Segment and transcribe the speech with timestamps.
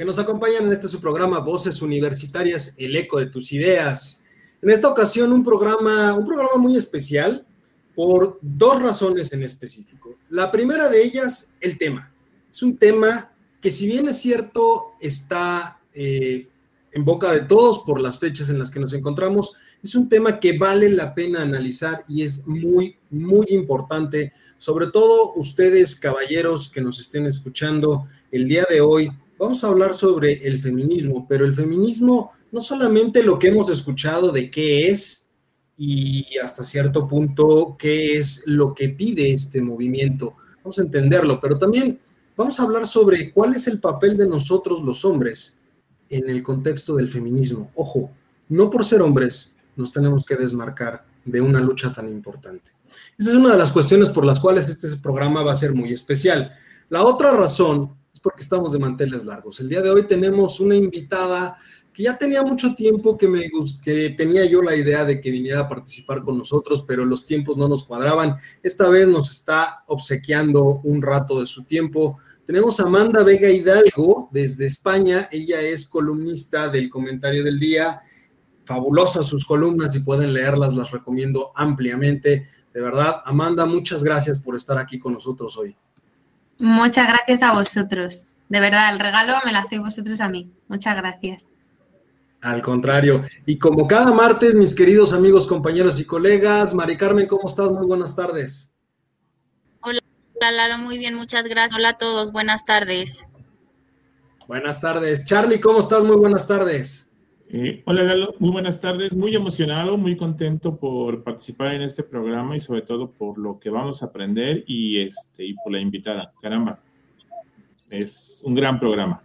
[0.00, 4.24] que nos acompañan en este su programa Voces Universitarias, el eco de tus ideas.
[4.62, 7.46] En esta ocasión un programa, un programa muy especial
[7.94, 10.16] por dos razones en específico.
[10.30, 12.10] La primera de ellas, el tema.
[12.50, 16.48] Es un tema que si bien es cierto está eh,
[16.92, 20.40] en boca de todos por las fechas en las que nos encontramos, es un tema
[20.40, 26.80] que vale la pena analizar y es muy, muy importante, sobre todo ustedes, caballeros que
[26.80, 31.54] nos estén escuchando el día de hoy, vamos a hablar sobre el feminismo, pero el
[31.54, 35.30] feminismo no solamente lo que hemos escuchado de qué es
[35.78, 41.56] y hasta cierto punto qué es lo que pide este movimiento, vamos a entenderlo, pero
[41.56, 41.98] también
[42.36, 45.58] vamos a hablar sobre cuál es el papel de nosotros los hombres
[46.10, 47.70] en el contexto del feminismo.
[47.76, 48.10] Ojo,
[48.50, 52.72] no por ser hombres nos tenemos que desmarcar de una lucha tan importante.
[53.16, 55.94] Esa es una de las cuestiones por las cuales este programa va a ser muy
[55.94, 56.52] especial.
[56.90, 59.60] La otra razón porque estamos de manteles largos.
[59.60, 61.56] El día de hoy tenemos una invitada
[61.92, 63.50] que ya tenía mucho tiempo que, me
[63.82, 67.56] que tenía yo la idea de que viniera a participar con nosotros, pero los tiempos
[67.56, 68.36] no nos cuadraban.
[68.62, 72.18] Esta vez nos está obsequiando un rato de su tiempo.
[72.46, 75.28] Tenemos a Amanda Vega Hidalgo desde España.
[75.32, 78.00] Ella es columnista del Comentario del Día.
[78.64, 82.46] Fabulosas sus columnas y pueden leerlas, las recomiendo ampliamente.
[82.72, 85.76] De verdad, Amanda, muchas gracias por estar aquí con nosotros hoy.
[86.60, 88.26] Muchas gracias a vosotros.
[88.50, 90.52] De verdad, el regalo me lo hacéis vosotros a mí.
[90.68, 91.48] Muchas gracias.
[92.42, 93.22] Al contrario.
[93.46, 97.70] Y como cada martes, mis queridos amigos, compañeros y colegas, Mari Carmen, ¿cómo estás?
[97.70, 98.74] Muy buenas tardes.
[99.80, 100.00] Hola,
[100.38, 101.74] Lalo, muy bien, muchas gracias.
[101.74, 103.26] Hola a todos, buenas tardes.
[104.46, 105.24] Buenas tardes.
[105.24, 106.02] Charlie, ¿cómo estás?
[106.04, 107.09] Muy buenas tardes.
[107.52, 112.56] Eh, hola Lalo, muy buenas tardes, muy emocionado, muy contento por participar en este programa
[112.56, 116.32] y sobre todo por lo que vamos a aprender y, este, y por la invitada.
[116.40, 116.78] Caramba,
[117.90, 119.24] es un gran programa.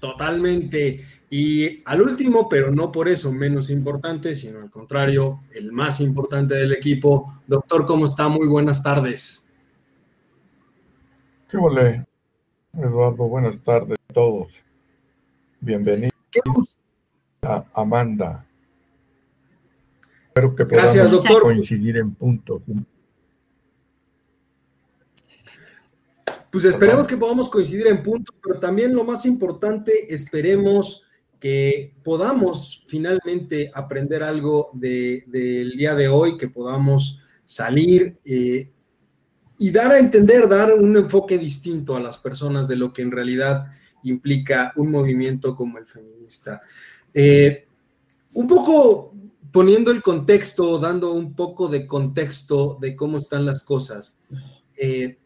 [0.00, 1.00] Totalmente.
[1.30, 6.56] Y al último, pero no por eso menos importante, sino al contrario, el más importante
[6.56, 7.40] del equipo.
[7.46, 8.28] Doctor, ¿cómo está?
[8.28, 9.48] Muy buenas tardes.
[11.48, 12.04] ¿Qué vale,
[12.72, 13.28] Eduardo?
[13.28, 14.60] Buenas tardes a todos.
[15.60, 16.12] Bienvenidos.
[16.28, 16.40] ¿Qué
[17.42, 18.46] Amanda.
[20.28, 21.42] Espero que Gracias, doctor.
[21.42, 22.62] coincidir en puntos.
[26.52, 31.04] Pues esperemos que podamos coincidir en puntos, pero también lo más importante, esperemos
[31.40, 38.70] que podamos finalmente aprender algo del día de hoy, que podamos salir eh,
[39.58, 43.10] y dar a entender, dar un enfoque distinto a las personas de lo que en
[43.10, 43.66] realidad
[44.04, 46.62] implica un movimiento como el feminista.
[47.14, 47.66] Eh,
[48.34, 49.12] un poco
[49.52, 54.18] poniendo el contexto, dando un poco de contexto de cómo están las cosas.
[54.76, 55.18] Eh,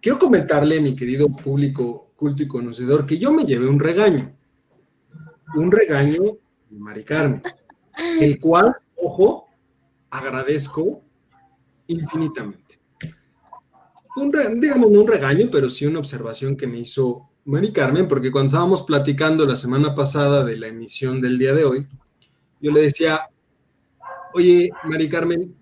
[0.00, 4.34] quiero comentarle, mi querido público culto y conocedor, que yo me llevé un regaño.
[5.56, 6.38] Un regaño
[6.70, 7.42] de Mari Carmen,
[8.20, 9.46] el cual, ojo,
[10.10, 11.02] agradezco
[11.86, 12.80] infinitamente.
[14.16, 18.32] Un, digamos, no un regaño, pero sí una observación que me hizo Mari Carmen, porque
[18.32, 21.86] cuando estábamos platicando la semana pasada de la emisión del día de hoy,
[22.60, 23.28] yo le decía,
[24.32, 25.54] oye, Mari Carmen,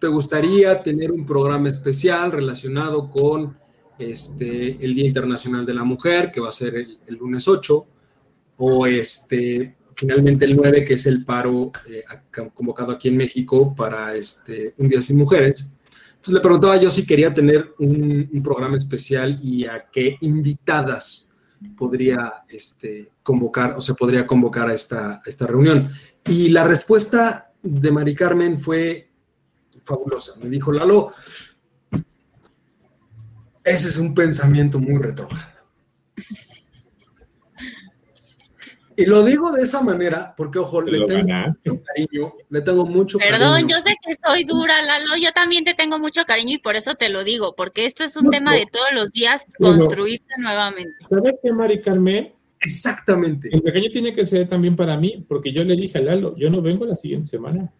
[0.00, 3.56] ¿te gustaría tener un programa especial relacionado con
[3.98, 7.86] este, el Día Internacional de la Mujer, que va a ser el, lunes 8,
[8.58, 12.02] o este, finalmente el 9, que es el paro eh,
[12.52, 15.75] convocado aquí en México para este, un Día sin Mujeres?
[16.28, 21.30] Le preguntaba yo si quería tener un, programa especial y a qué invitadas
[21.76, 25.88] podría este, convocar o se podría convocar a esta, reunión.
[26.24, 29.10] Y la respuesta de Mari Carmen fue
[29.84, 30.32] fabulosa.
[30.40, 31.12] Me dijo, Lalo,
[33.64, 35.56] ese es un pensamiento muy retrógrado.
[38.96, 43.18] Y lo digo de esa manera porque, ojo, le tengo mucho cariño, le tengo mucho
[43.18, 46.76] Perdón, yo sé que soy dura, Lalo, yo también te tengo mucho cariño y por
[46.76, 50.94] eso te lo digo, porque esto es un tema de todos los días, construirse nuevamente.
[51.08, 52.32] ¿Sabes qué, Mari Carmen?
[52.58, 53.50] Exactamente.
[53.52, 56.48] El pequeño tiene que ser también para mí, porque yo le dije a Lalo, yo
[56.48, 57.70] no vengo la siguiente semana,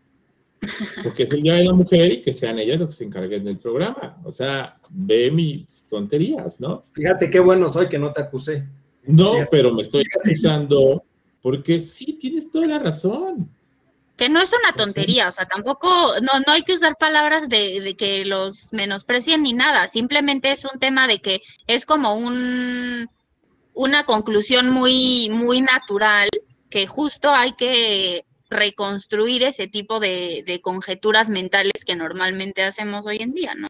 [1.03, 3.45] porque es el Día de la Mujer y que sean ellas los que se encarguen
[3.45, 4.19] del programa.
[4.23, 6.85] O sea, ve mis tonterías, ¿no?
[6.93, 8.67] Fíjate qué bueno soy que no te acusé.
[9.07, 11.05] No, pero me estoy acusando
[11.43, 13.51] porque sí, tienes toda la razón.
[14.17, 15.89] Que no es una Pues tontería, o sea, tampoco,
[16.23, 20.65] no, no hay que usar palabras de, de que los menosprecien ni nada, simplemente es
[20.65, 23.09] un tema de que es como un,
[23.75, 26.31] una conclusión muy, muy natural,
[26.71, 33.19] que justo hay que reconstruir ese tipo de, de conjeturas mentales que normalmente hacemos hoy
[33.21, 33.69] en día, ¿no?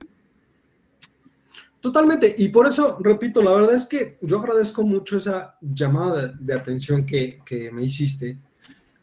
[1.81, 6.33] Totalmente, y por eso, repito, la verdad es que yo agradezco mucho esa llamada de,
[6.41, 8.39] de atención que, que me hiciste,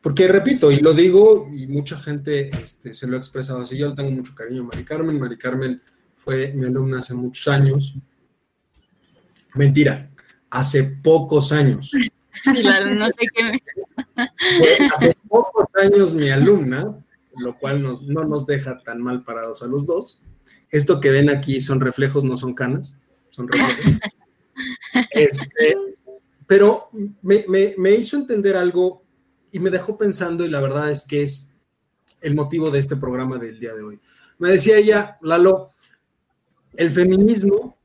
[0.02, 3.88] porque repito, y lo digo, y mucha gente este, se lo ha expresado así, yo
[3.90, 5.82] le tengo mucho cariño a Mari Carmen, Mari Carmen
[6.18, 7.96] fue mi alumna hace muchos años,
[9.54, 10.10] mentira,
[10.50, 11.92] hace pocos años,
[12.42, 13.64] Sí, la- no sé qué me-
[14.58, 16.98] fue hace pocos años mi alumna,
[17.38, 20.20] lo cual nos- no nos deja tan mal parados a los dos.
[20.74, 23.00] Esto que ven aquí son reflejos, no son canas,
[23.32, 24.00] son reflejos.
[25.12, 25.76] Este,
[26.48, 26.90] pero
[27.22, 29.04] me, me- me hizo entender algo
[29.52, 31.54] y me dejó pensando y la verdad es que es
[32.22, 34.00] el motivo de este programa del día de hoy.
[34.40, 35.70] Me decía ella, Lalo,
[36.76, 37.78] el feminismo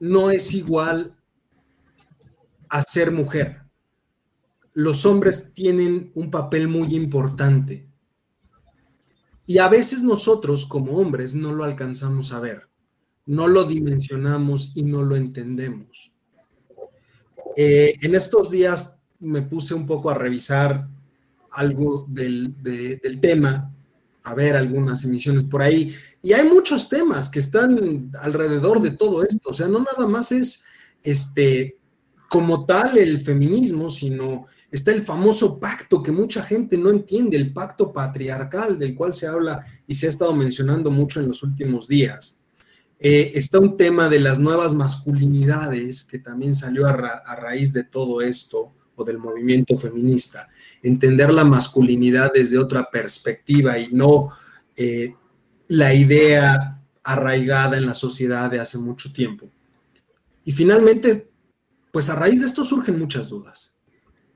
[0.00, 1.16] no es igual
[2.68, 3.62] a ser mujer
[4.74, 7.86] los hombres tienen un papel muy importante.
[9.46, 12.68] Y a veces nosotros como hombres no lo alcanzamos a ver,
[13.26, 16.12] no lo dimensionamos y no lo entendemos.
[17.56, 20.88] Eh, en estos días me puse un poco a revisar
[21.50, 23.70] algo del, de- del tema,
[24.24, 29.22] a ver algunas emisiones por ahí, y hay muchos temas que están alrededor de todo
[29.24, 30.64] esto, o sea, no nada más es
[31.02, 31.76] este
[32.30, 37.52] como tal el feminismo, sino está el famoso pacto que mucha gente no entiende, el
[37.52, 41.86] pacto patriarcal del cual se habla y se ha estado mencionando mucho en los últimos
[41.86, 42.40] días.
[42.98, 47.72] Eh, está un tema de las nuevas masculinidades que también salió a, ra- a raíz
[47.72, 50.48] de todo esto o del movimiento feminista.
[50.82, 54.30] Entender la masculinidad desde otra perspectiva y no
[54.76, 55.14] eh,
[55.68, 59.50] la idea arraigada en la sociedad de hace mucho tiempo.
[60.44, 61.28] Y finalmente,
[61.90, 63.71] pues a raíz de esto surgen muchas dudas.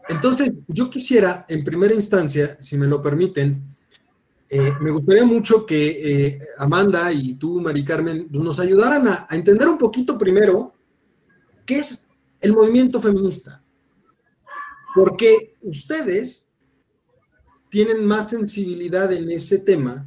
[0.08, 3.76] Entonces, yo quisiera, en primera instancia, si me lo permiten,
[4.48, 9.34] eh, me gustaría mucho que eh, Amanda y tú, Mari Carmen, nos ayudaran a, a
[9.34, 10.72] entender un poquito primero
[11.64, 12.06] qué es
[12.40, 13.62] el movimiento feminista.
[14.94, 16.46] Porque ustedes
[17.68, 20.06] tienen más sensibilidad en ese tema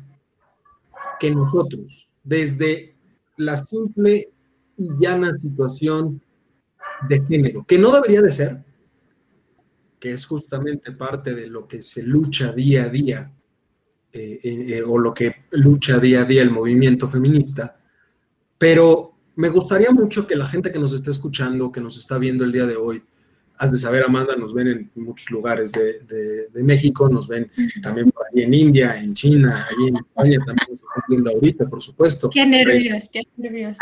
[1.20, 2.96] que nosotros, desde
[3.36, 4.32] la simple
[4.78, 6.22] y llana situación
[7.10, 8.64] de género, que no debería de ser,
[10.00, 13.32] que es justamente parte de lo que se lucha día a día,
[14.12, 17.80] eh, eh, o lo que lucha día a día el movimiento feminista,
[18.58, 22.44] pero me gustaría mucho que la gente que nos está escuchando, que nos está viendo
[22.44, 23.04] el día de hoy,
[23.62, 27.52] has de saber, Amanda, nos ven en muchos lugares de, de- de México, nos ven
[27.84, 31.68] también por ahí en India, en China, ahí en España también nos están viendo ahorita,
[31.70, 32.30] por supuesto.
[32.30, 33.78] Qué nervios, qué nervios.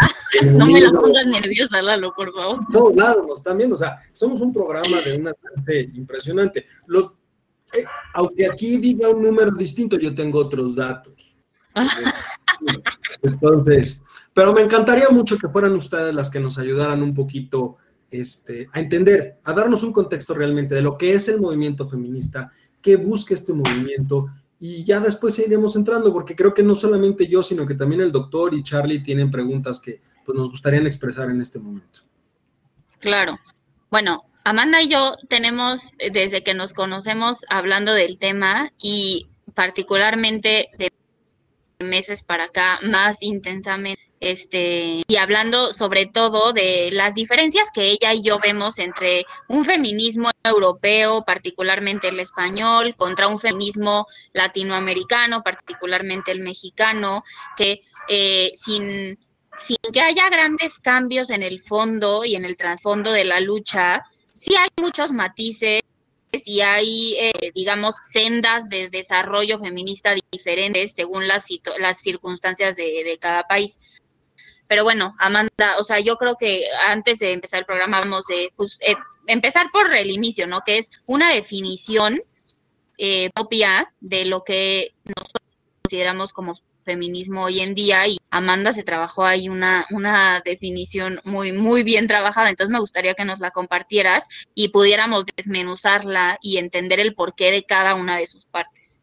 [0.55, 2.59] No me la pongas nerviosa, Lalo, por favor.
[2.61, 6.65] en todos lados nos están viendo, o sea, somos un programa de un alcance impresionante.
[6.87, 7.11] Los,
[7.73, 7.85] eh,
[8.15, 11.35] aunque aquí diga un número distinto, yo tengo otros datos.
[13.21, 14.01] Entonces,
[14.33, 17.77] pero me encantaría mucho que fueran ustedes las que nos ayudaran un poquito
[18.11, 22.51] este, a entender, a darnos un contexto realmente de lo que es el movimiento feminista,
[22.81, 24.27] qué busca este movimiento
[24.59, 28.11] y ya después iremos entrando, porque creo que no solamente yo, sino que también el
[28.11, 32.01] doctor y Charlie tienen preguntas que pues, nos gustarían expresar en este momento.
[32.99, 33.39] Claro.
[33.91, 40.69] Bueno, Amanda y yo tenemos eh, desde que nos conocemos hablando del tema y particularmente
[40.77, 40.91] de
[41.79, 48.13] meses para acá más intensamente este y hablando sobre todo de las diferencias que ella
[48.13, 56.31] y yo vemos entre un feminismo europeo, particularmente el español, contra un feminismo latinoamericano, particularmente
[56.31, 57.23] el mexicano,
[57.55, 59.17] que eh, sin
[59.57, 64.03] sin que haya grandes cambios en el fondo y en el trasfondo de la lucha,
[64.33, 65.81] sí hay muchos matices
[66.45, 71.47] y hay, eh, digamos, sendas de desarrollo feminista diferentes según las,
[71.79, 73.79] las circunstancias de, de cada país.
[74.67, 78.55] Pero bueno, Amanda, o sea, yo creo que antes de empezar el programa vamos a
[78.55, 78.95] pues, eh,
[79.27, 80.61] empezar por el inicio, ¿no?
[80.65, 82.19] Que es una definición
[82.97, 85.47] eh, propia de lo que nosotros
[85.83, 91.51] consideramos como feminismo hoy en día y Amanda se trabajó ahí una, una definición muy,
[91.51, 92.49] muy bien trabajada.
[92.49, 97.63] Entonces me gustaría que nos la compartieras y pudiéramos desmenuzarla y entender el porqué de
[97.63, 99.01] cada una de sus partes.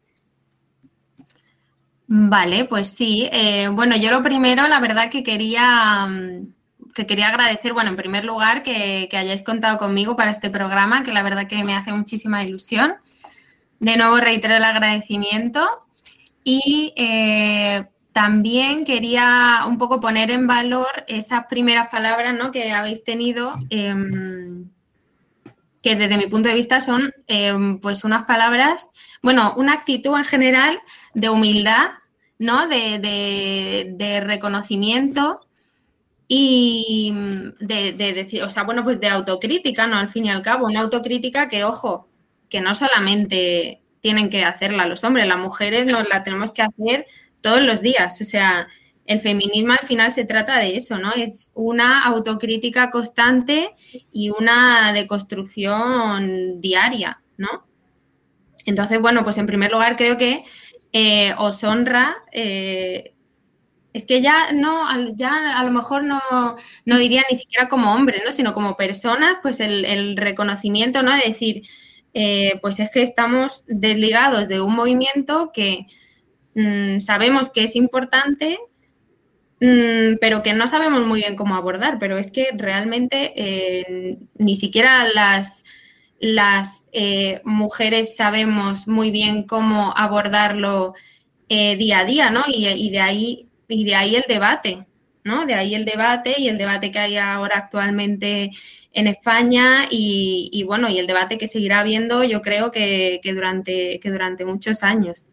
[2.07, 3.29] Vale, pues sí.
[3.31, 6.55] Eh, bueno, yo lo primero, la verdad que quería mm,
[6.95, 11.11] que quería agradecer, bueno, en primer lugar, que, hayáis contado conmigo para este programa, que
[11.11, 12.95] la verdad que me hace muchísima ilusión.
[13.79, 15.67] De nuevo reitero el agradecimiento
[16.45, 22.51] y eh, también quería un poco poner en valor esas primeras palabras ¿no?
[22.51, 24.69] que habéis tenido, em,
[25.83, 28.87] que desde mi punto de vista son em, pues unas palabras,
[29.21, 30.79] bueno, una actitud en general
[31.15, 31.87] de humildad,
[32.37, 32.67] ¿no?
[32.67, 35.41] de reconocimiento
[36.27, 37.13] y
[37.59, 39.97] de, decir, o sea, bueno, pues de autocrítica, ¿no?
[39.97, 42.09] Al fin y al cabo, una autocrítica que, ojo,
[42.49, 47.05] que no solamente tienen que hacerla los hombres, las mujeres nos la tenemos que hacer
[47.41, 48.19] todos los días.
[48.21, 48.67] O sea,
[49.05, 51.13] el feminismo al final se trata de eso, ¿no?
[51.13, 53.75] Es una autocrítica constante
[54.11, 57.67] y una deconstrucción diaria, ¿no?
[58.65, 60.43] Entonces, bueno, pues en primer lugar creo que
[60.97, 63.15] eh, os honra eh,
[63.91, 64.87] es que ya no,
[65.17, 66.21] ya a lo mejor no,
[66.85, 68.31] diría ni siquiera como hombre, ¿no?
[68.31, 71.13] Sino como personas, pues el, reconocimiento, ¿no?
[71.13, 71.63] De decir,
[72.13, 75.87] eh, pues es que estamos desligados de un movimiento que
[76.55, 78.57] mm, sabemos que es importante,
[79.59, 81.97] mm, pero que no sabemos muy bien cómo abordar.
[81.99, 85.65] Pero es que realmente eh, ni siquiera las,
[86.33, 90.93] las eh, mujeres sabemos muy bien cómo abordarlo
[91.47, 92.43] día a día, ¿no?
[92.47, 94.85] Y, y de ahí y de ahí el debate,
[95.23, 95.45] ¿no?
[95.45, 98.51] De ahí el debate y el debate que hay ahora actualmente
[98.93, 104.11] en España y, bueno, y el debate que seguirá habiendo yo creo que, durante, que
[104.11, 105.25] durante muchos años.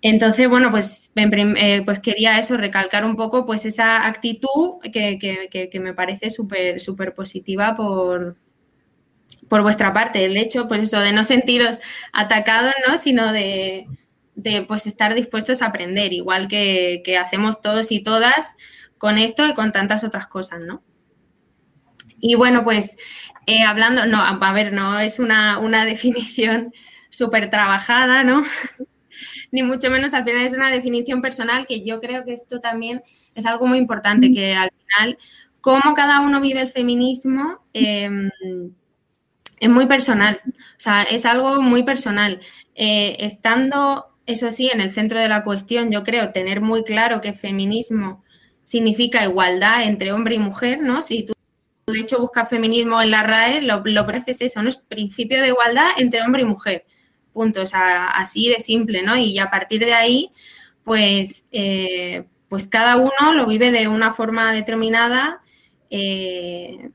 [0.00, 5.94] Entonces, bueno, pues, eh, pues quería eso, recalcar un poco pues esa actitud que, me
[5.94, 8.36] parece súper súper positiva por,
[9.48, 10.24] por vuestra parte.
[10.24, 11.78] El hecho, pues eso, de no sentiros
[12.12, 12.98] atacados, ¿no?
[12.98, 13.86] Sino de,
[14.38, 18.54] de pues estar dispuestos a aprender, igual que, hacemos todos y todas
[18.96, 20.82] con esto y con tantas otras cosas, ¿no?
[22.20, 22.96] Y bueno, pues
[23.46, 26.72] eh, hablando, no, a ver, no es una, definición
[27.10, 28.44] súper trabajada, ¿no?
[29.50, 33.02] Ni mucho menos, al final es una definición personal que yo creo que esto también
[33.34, 35.18] es algo muy importante, que al final,
[35.60, 38.30] cómo cada uno vive el feminismo em,
[39.60, 42.40] es muy personal, o sea, es algo muy personal.
[42.74, 47.22] Eh, estando eso sí, en el centro de la cuestión, yo creo tener muy claro
[47.22, 48.22] que feminismo
[48.62, 51.00] significa igualdad entre hombre y mujer, ¿no?
[51.00, 51.32] Si tú
[51.86, 54.68] de hecho buscas feminismo en la RAE, lo, lo es eso, ¿no?
[54.68, 56.84] Es principio de igualdad entre hombre y mujer.
[57.32, 57.62] Punto.
[57.62, 59.16] O sea, así de simple, ¿no?
[59.16, 60.30] Y a partir de ahí,
[60.84, 65.40] pues, eh, pues cada uno lo vive de una forma determinada.
[65.88, 66.90] Eh,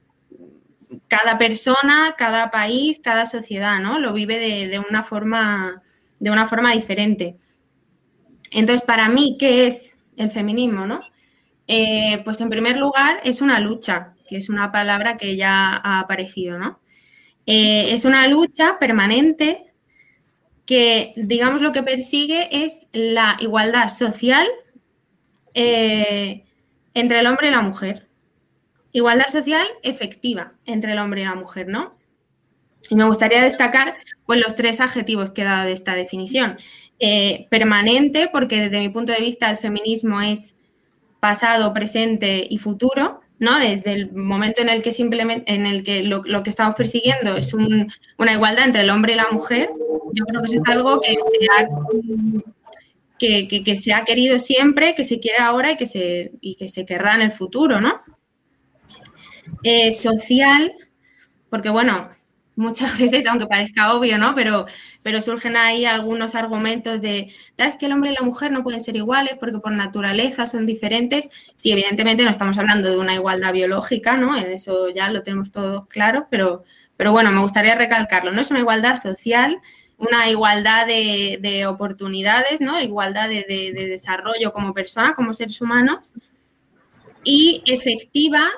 [1.07, 3.99] cada persona, cada país, cada sociedad, ¿no?
[3.99, 5.83] Lo vive de, de una forma
[6.23, 7.35] de una forma diferente.
[8.51, 10.85] Entonces, para mí, ¿qué es el feminismo?
[10.85, 11.01] ¿no?
[11.67, 15.99] Eh, pues en primer lugar es una lucha, que es una palabra que ya ha
[15.99, 16.79] aparecido, ¿no?
[17.45, 19.73] Eh, es una lucha permanente
[20.65, 24.47] que, digamos, lo que persigue es la igualdad social
[25.53, 26.45] eh,
[26.93, 28.07] entre el hombre y la mujer.
[28.93, 31.97] Igualdad social efectiva entre el hombre y la mujer, ¿no?
[32.89, 33.95] Y me gustaría destacar
[34.25, 36.57] pues, los tres adjetivos que he dado de esta definición.
[36.99, 40.55] Eh, permanente, porque desde mi punto de vista el feminismo es
[41.19, 43.59] pasado, presente y futuro, ¿no?
[43.59, 47.53] Desde el momento en el que simplemente, en el que lo, que estamos persiguiendo es
[47.53, 49.69] una igualdad entre el hombre y la mujer,
[50.13, 51.67] yo creo que eso es algo que se ha,
[53.63, 56.85] que, se ha querido siempre, que se quiere ahora y que se, y que se
[56.85, 57.99] querrá en el futuro, ¿no?
[59.63, 60.73] Eh, social,
[61.49, 62.09] porque bueno,
[62.55, 64.35] muchas veces, aunque parezca obvio, ¿no?
[64.35, 64.65] Pero,
[65.01, 68.81] pero surgen ahí algunos argumentos de, es que el hombre y la mujer no pueden
[68.81, 71.29] ser iguales porque por naturaleza son diferentes.
[71.55, 74.35] Sí, evidentemente no estamos hablando de una igualdad biológica, ¿no?
[74.37, 76.63] Eso ya lo tenemos todos claro, pero,
[76.97, 78.31] pero bueno, me gustaría recalcarlo.
[78.31, 79.57] No es una igualdad social,
[79.97, 82.81] una igualdad de, oportunidades, ¿no?
[82.81, 86.13] Igualdad de, de desarrollo como persona, como seres humanos
[87.23, 88.49] y efectiva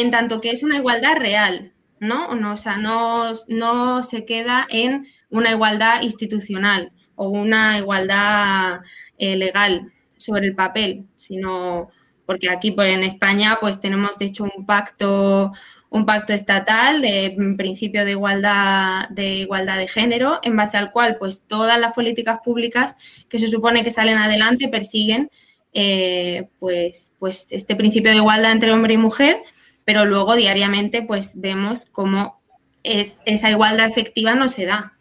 [0.00, 2.28] en tanto que es una igualdad real, ¿no?
[2.28, 8.80] o sea, no, no se queda en una igualdad institucional o una igualdad
[9.16, 11.88] eh, legal sobre el papel, sino
[12.26, 15.52] porque aquí pues, en España pues tenemos de hecho un pacto
[15.88, 21.16] un pacto estatal de principio de igualdad de igualdad de género en base al cual
[21.18, 22.96] pues todas las políticas públicas
[23.28, 25.30] que se supone que salen adelante persiguen
[25.72, 29.38] eh, pues pues este principio de igualdad entre hombre y mujer
[29.86, 32.36] pero luego diariamente pues vemos cómo
[32.82, 34.92] es, esa igualdad efectiva no se da.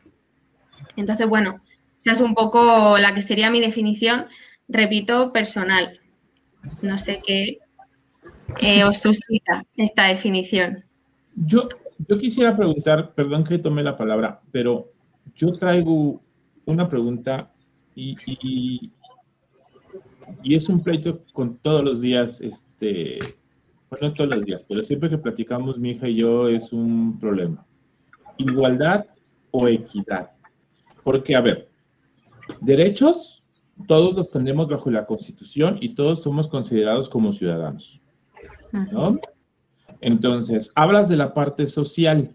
[0.95, 1.59] Entonces, bueno,
[1.97, 4.27] esa es un poco la que sería mi definición,
[4.67, 5.99] repito, personal.
[6.83, 7.57] No sé qué,
[8.61, 10.83] eh, os suscita esta definición.
[11.35, 11.67] Yo,
[12.07, 14.91] yo quisiera preguntar, perdón que tome la palabra, pero
[15.35, 16.21] yo traigo
[16.65, 17.51] una pregunta
[17.95, 18.91] y, y,
[20.43, 23.17] y es un pleito con todos los días, este,
[24.01, 27.65] no todos los días, pero siempre que platicamos mi hija y yo es un problema.
[28.37, 29.05] Igualdad
[29.51, 30.31] o equidad.
[31.03, 31.69] Porque, a ver,
[32.61, 33.45] derechos
[33.87, 38.01] todos los tenemos bajo la Constitución y todos somos considerados como ciudadanos.
[38.91, 39.19] ¿no?
[40.01, 42.33] Entonces, hablas de la parte social.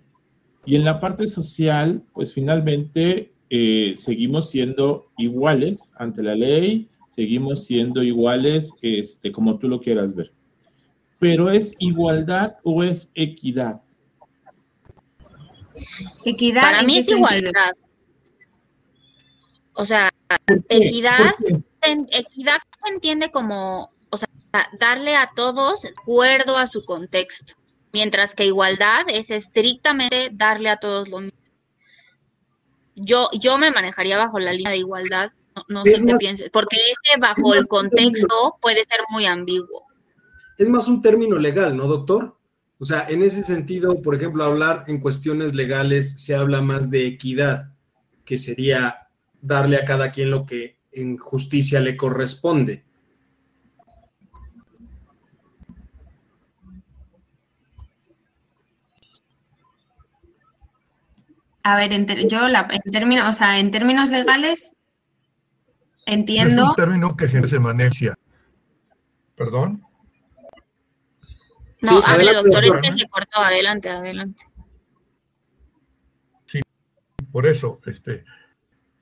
[0.67, 7.65] Y en la parte social, pues finalmente eh, seguimos siendo iguales ante la ley, seguimos
[7.65, 10.33] siendo iguales este, como tú lo quieras ver.
[11.21, 13.83] Pero ¿es igualdad o es equidad?
[16.25, 16.63] Equidad.
[16.63, 17.75] Para mí es igualdad.
[19.75, 20.11] O sea,
[20.69, 21.35] equidad,
[21.83, 24.29] equidad se entiende como, o sea,
[24.79, 27.55] darle a todos de acuerdo a su contexto,
[27.93, 31.39] mientras que igualdad es estrictamente darle a todos lo mismo.
[32.95, 35.31] Yo, yo me manejaría bajo la línea de igualdad,
[35.69, 39.90] no, sé qué pienses, porque ese bajo el contexto puede ser muy ambiguo.
[40.61, 42.37] Es más un término legal, ¿no, doctor?
[42.79, 47.07] O sea, en ese sentido, por ejemplo, hablar en cuestiones legales se habla más de
[47.07, 47.73] equidad,
[48.27, 49.09] que sería
[49.41, 52.85] darle a cada quien lo que en justicia le corresponde.
[61.63, 64.75] A ver, en yo en términos, o sea, en términos legales
[66.05, 66.65] entiendo.
[66.65, 68.15] Es un término que se maneja.
[69.37, 69.90] ¿Perdón?
[71.83, 73.41] No, hable, doctor, es que se cortó.
[73.41, 74.45] Adelante, adelante.
[76.45, 76.61] Sí,
[77.33, 78.25] por eso, este,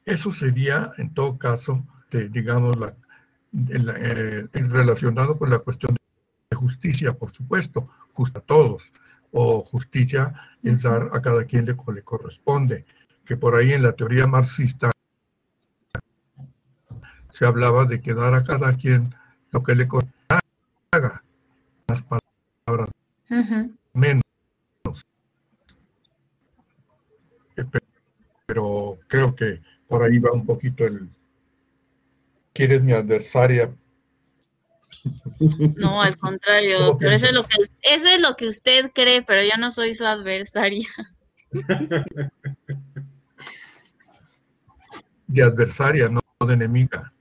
[0.04, 2.94] eso sería, en todo caso, digamos, la,
[3.70, 5.96] eh, relacionado con la cuestión
[6.50, 8.90] de justicia, por supuesto, justo a todos,
[9.32, 10.32] o justicia
[10.62, 12.84] es dar a cada quien le, le corresponde,
[13.24, 14.90] que por ahí en la teoría marxista
[17.30, 19.14] se hablaba de que dar a cada quien
[19.50, 20.42] lo que le corresponde,
[21.86, 22.27] las palabras
[23.92, 24.22] menos.
[28.46, 31.08] Pero creo que por ahí va un poquito el...
[32.52, 33.74] ¿Quieres mi adversaria?
[35.76, 39.42] No, al contrario, doctor, eso es, lo que, eso es lo que usted cree, pero
[39.42, 40.88] yo no soy su adversaria.
[45.28, 47.12] De adversaria, no de enemiga.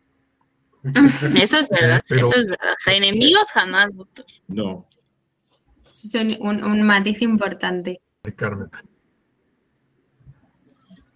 [1.35, 2.71] Eso es verdad, eso es verdad.
[2.71, 4.25] O sea, enemigos jamás, doctor.
[4.47, 4.87] No.
[6.03, 8.01] Es un, un matiz importante.
[8.35, 8.69] Carmen.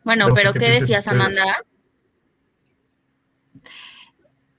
[0.03, 1.43] Bueno, pero ¿qué decías, Amanda?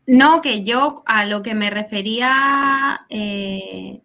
[0.06, 4.00] No, que yo a lo que me refería eh,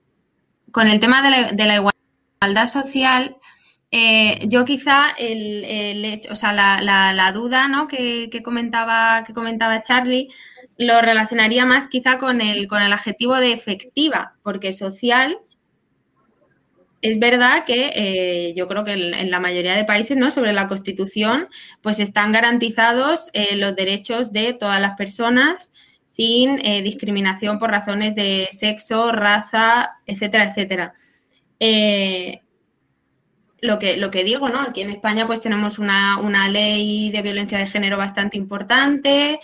[0.72, 3.38] con el tema de la, igualdad social,
[3.92, 7.88] eh, yo quizá el, hecho, o sea, la, duda ¿no?
[7.88, 10.30] que, comentaba, que comentaba Charlie
[10.78, 15.40] lo relacionaría más quizá con el, con el adjetivo de efectiva, porque social
[17.02, 20.32] es verdad que eh, yo creo que en, la mayoría de países, ¿no?
[20.32, 21.48] Sobre la Constitución,
[21.82, 25.72] pues están garantizados eh, los derechos de todas las personas
[26.06, 30.94] sin eh, discriminación por razones de sexo, raza, etcétera, etcétera.
[33.62, 34.62] lo, que, lo que digo, ¿no?
[34.62, 39.40] Aquí en España pues tenemos una, una ley de violencia de género bastante importante,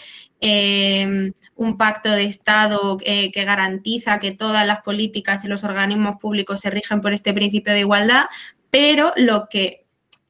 [0.45, 6.17] Em, un pacto de Estado eh, que garantiza que todas las políticas y los organismos
[6.17, 8.25] públicos se rigen por este principio de igualdad,
[8.69, 9.85] pero lo que,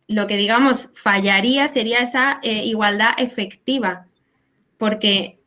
[0.08, 4.06] lo que digamos, fallaría sería esa eh, igualdad efectiva,
[4.78, 5.40] porque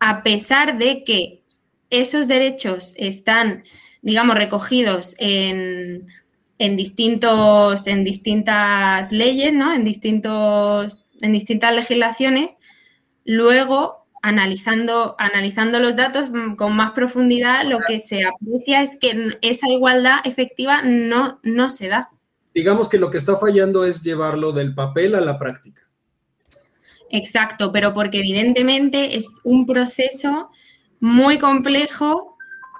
[0.00, 1.42] a pesar de que
[1.90, 3.64] esos derechos están,
[4.00, 6.06] digamos, recogidos en,
[6.56, 9.74] en distintos, en distintas leyes, ¿no?
[9.74, 12.54] En distintos, en distintas legislaciones,
[13.26, 19.68] luego analizando, analizando los datos con más profundidad, lo que se aprecia es que esa
[19.68, 22.08] igualdad efectiva no, no se da.
[22.52, 25.82] Digamos que lo que está fallando es llevarlo del papel a la práctica.
[27.08, 30.50] Exacto, pero porque evidentemente es un proceso
[30.98, 32.36] muy complejo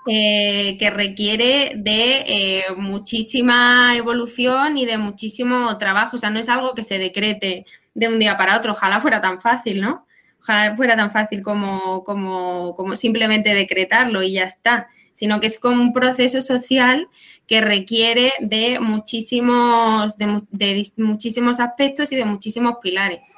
[0.08, 6.16] eh, que requiere de eh, muchísima evolución y de muchísimo trabajo.
[6.16, 8.72] O sea, no es algo que se decrete de un día para otro.
[8.72, 10.05] Ojalá fuera tan fácil, ¿no?
[10.46, 15.92] Ojalá fuera tan fácil como, simplemente decretarlo y ya está, sino que es como un
[15.92, 17.06] proceso social
[17.48, 23.32] que requiere de muchísimos, de, muchísimos aspectos y de muchísimos pilares.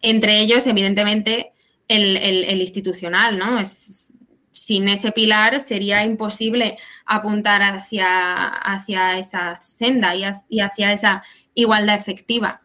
[0.00, 1.52] Entre ellos, evidentemente,
[1.88, 3.58] el, institucional, ¿no?
[3.58, 4.12] Es,
[4.52, 11.22] sin ese pilar sería imposible apuntar hacia esa senda y, hacia esa
[11.54, 12.62] igualdad efectiva.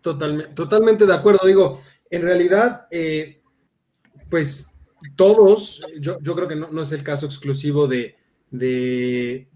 [0.00, 1.46] Totalmente de acuerdo.
[1.46, 3.40] Digo, en realidad, eh,
[4.30, 4.72] pues
[5.16, 8.16] todos, yo, creo que no, es el caso exclusivo de,
[8.50, 9.46] de,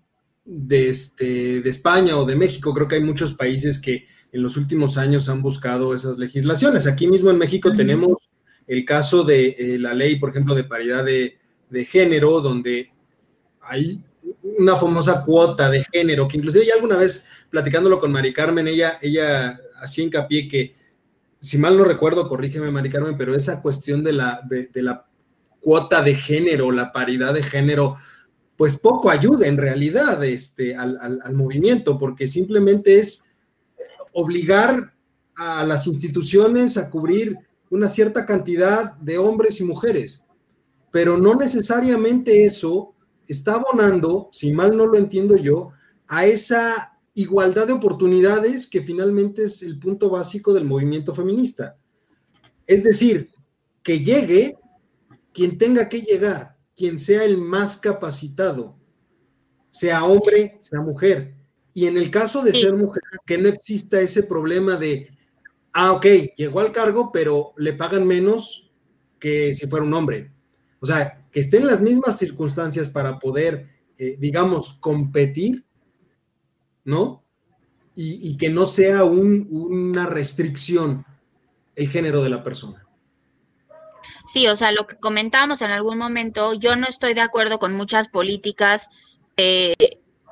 [0.70, 4.96] este, de España o de México, creo que hay muchos países que en los últimos
[4.98, 6.86] años han buscado esas legislaciones.
[6.86, 8.30] Aquí mismo en México tenemos
[8.66, 11.38] el caso de eh, la ley, por ejemplo, de paridad de,
[11.86, 12.92] género, donde
[13.60, 14.00] hay
[14.42, 18.98] una famosa cuota de género, que inclusive ya alguna vez platicándolo con Mari Carmen, ella,
[19.02, 20.74] ella hacía hincapié que,
[21.38, 25.06] si mal no recuerdo, corrígeme Mari Carmen, pero esa cuestión de la, de, la
[25.60, 27.96] cuota de género, la paridad de género,
[28.56, 33.26] pues poco ayuda en realidad este, al, al movimiento, porque simplemente es
[34.12, 34.94] obligar
[35.36, 37.36] a las instituciones a cubrir
[37.70, 40.26] una cierta cantidad de hombres y mujeres,
[40.90, 42.94] pero no necesariamente eso
[43.26, 45.70] está abonando, si mal no lo entiendo yo,
[46.06, 51.78] a esa igualdad de oportunidades que finalmente es el punto básico del movimiento feminista.
[52.66, 53.30] Es decir,
[53.82, 54.56] que llegue
[55.32, 58.76] quien tenga que llegar, quien sea el más capacitado,
[59.70, 61.34] sea hombre, sea mujer,
[61.72, 65.08] y en el caso de ser mujer, que no exista ese problema de,
[65.72, 68.70] ah, ok, llegó al cargo, pero le pagan menos
[69.18, 70.30] que si fuera un hombre.
[70.78, 75.63] O sea, que estén en las mismas circunstancias para poder, eh, digamos, competir,
[76.84, 77.22] ¿no?
[77.96, 81.06] Y, que no sea una restricción
[81.76, 82.84] el género de la persona.
[84.26, 87.74] Sí, o sea, lo que comentábamos en algún momento, yo no estoy de acuerdo con
[87.74, 88.88] muchas políticas
[89.36, 89.74] eh,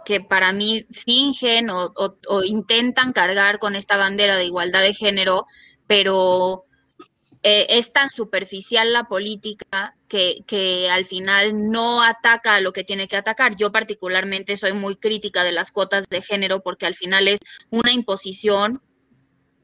[0.04, 1.92] que para mí fingen o,
[2.44, 5.46] intentan cargar con esta bandera de igualdad de género,
[5.86, 6.64] pero
[7.42, 13.08] eh, es tan superficial la política que, que, al final no ataca lo que tiene
[13.08, 13.56] que atacar.
[13.56, 17.92] Yo particularmente soy muy crítica de las cuotas de género porque al final es una
[17.92, 18.80] imposición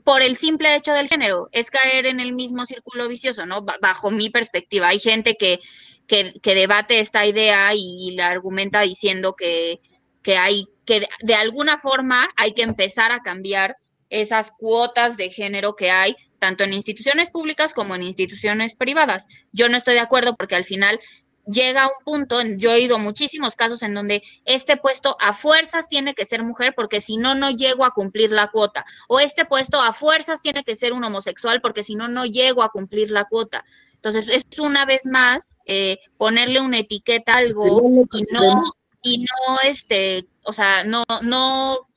[0.03, 3.63] por el simple hecho del género, es caer en el mismo círculo vicioso, ¿no?
[3.63, 4.89] Bajo mi perspectiva.
[4.89, 5.61] Hay gente que,
[6.07, 9.81] que, debate esta idea y la argumenta diciendo que,
[10.23, 13.77] que hay que de alguna forma hay que empezar a cambiar
[14.11, 19.29] esas cuotas de género que hay tanto en instituciones públicas como en instituciones privadas.
[19.53, 21.01] Yo no estoy de acuerdo porque al final
[21.47, 26.15] llega un punto, yo he oído muchísimos casos en donde este puesto a fuerzas tiene
[26.15, 28.85] que ser mujer porque si no, no llego a cumplir la cuota.
[29.09, 32.63] O este puesto a fuerzas tiene que ser un homosexual porque si no, no llego
[32.63, 33.65] a cumplir la cuota.
[33.95, 38.63] Entonces, es una vez más eh, ponerle una etiqueta a algo y no
[39.03, 41.88] y no, este, o sea, no, no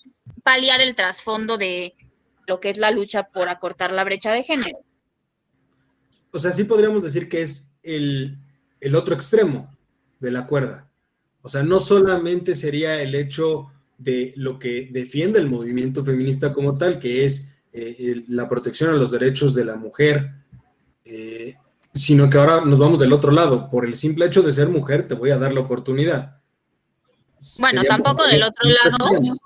[0.44, 1.96] paliar el trasfondo de
[2.48, 4.80] lo que es la lucha por acortar la brecha de género.
[6.32, 8.38] O sea, sí podríamos decir que es el,
[8.96, 9.76] otro extremo
[10.20, 10.90] de la cuerda.
[11.42, 16.78] O sea, no solamente sería el hecho de lo que defiende el movimiento feminista como
[16.78, 20.32] tal, que es eh, la protección a los derechos de la mujer,
[21.06, 21.56] eh,
[21.94, 23.70] sino que ahora nos vamos del otro lado.
[23.70, 26.38] Por el simple hecho de ser mujer, te voy a dar la oportunidad.
[27.60, 29.38] Bueno, tampoco del otro lado,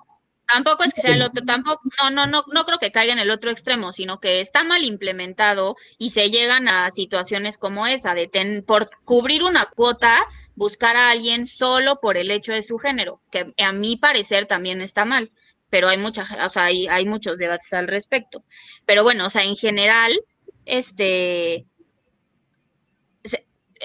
[0.48, 3.20] tampoco es que sea el otro, tampoco, no, no, no, no creo que caiga en
[3.20, 8.14] el otro extremo, sino que está mal implementado y se llegan a situaciones como esa,
[8.16, 8.30] de
[8.66, 13.54] por cubrir una cuota, buscar a alguien solo por el hecho de su género, que
[13.58, 15.32] a mi parecer también está mal,
[15.70, 18.44] pero hay mucha, o sea, hay, hay muchos debates al respecto.
[18.86, 20.20] Pero bueno, o sea, en general,
[20.66, 21.66] este,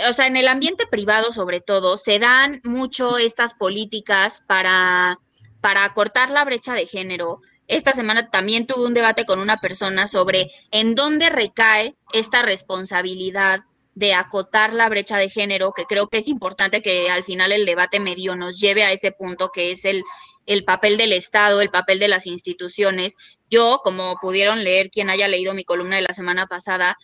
[0.08, 5.18] o sea, en el ambiente privado sobre todo, se dan mucho estas políticas para,
[5.60, 7.40] para acortar la brecha de género.
[7.68, 13.60] Esta semana también tuve un debate con una persona sobre en dónde recae esta responsabilidad
[13.94, 17.66] de acotar la brecha de género, que creo que es importante que al final el
[17.66, 20.02] debate medio nos lleve a ese punto, que es el,
[20.46, 23.16] el papel del Estado, el papel de las instituciones.
[23.50, 26.96] Yo, como pudieron leer quien haya leído mi columna de la semana pasada,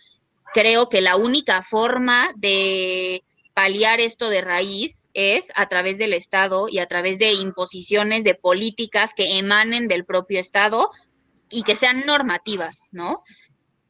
[0.53, 3.23] creo que la única forma de
[3.57, 8.35] paliar esto de raíz es a través del Estado y a través de imposiciones de
[8.35, 10.91] políticas que emanen del propio Estado
[11.49, 13.23] y que sean normativas, ¿no?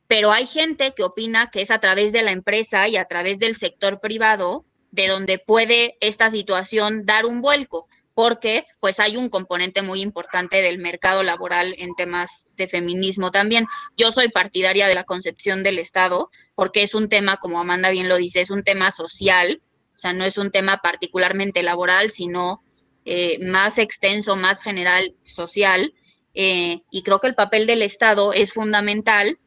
[0.08, 3.40] Pero hay gente que opina que es a través de la empresa y a través
[3.40, 9.30] del sector privado de donde puede esta situación dar un vuelco porque pues hay un
[9.30, 13.68] componente muy importante del mercado laboral en temas de feminismo también.
[13.96, 18.10] Yo soy partidaria de la concepción del Estado porque es un tema, como Amanda bien
[18.10, 22.64] lo dice, es un tema social, o sea, no es un tema particularmente laboral, sino
[23.06, 25.94] eh, más extenso, más general, social.
[26.34, 29.38] Eh, y creo que el papel del Estado es fundamental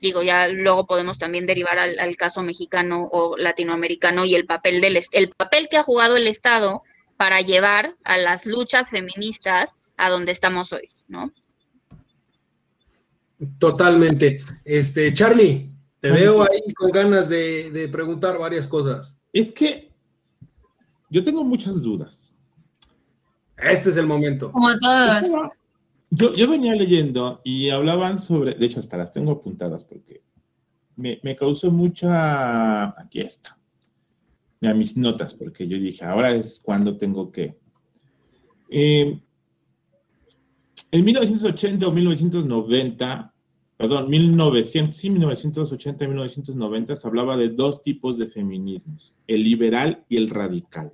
[0.00, 4.98] digo, ya luego podemos también derivar al, caso mexicano o latinoamericano y el papel, del,
[5.12, 6.82] el papel que ha jugado el Estado
[7.20, 11.30] para llevar a las luchas feministas a donde estamos hoy, ¿no?
[13.58, 14.40] Totalmente.
[14.64, 19.20] Este, Charlie, te veo ahí con ganas de, preguntar varias cosas.
[19.34, 19.92] Es que
[21.10, 22.32] yo tengo muchas dudas.
[23.58, 24.50] Este es el momento.
[24.50, 25.28] Como todos.
[26.08, 30.22] Yo, yo, venía leyendo y hablaban sobre, de hecho hasta las tengo apuntadas porque
[30.96, 33.58] me, causó mucha, aquí está,
[34.68, 37.56] a mis notas, porque yo dije, ahora es cuando tengo que.
[38.68, 39.18] Eh,
[40.92, 43.34] en 1980 o 1990,
[43.76, 50.04] perdón, 1900, sí, 1980 y 1990 se hablaba de dos tipos de feminismos, el liberal
[50.08, 50.92] y el radical.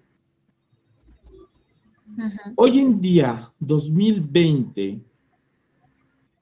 [2.55, 5.01] Hoy en día, 2020,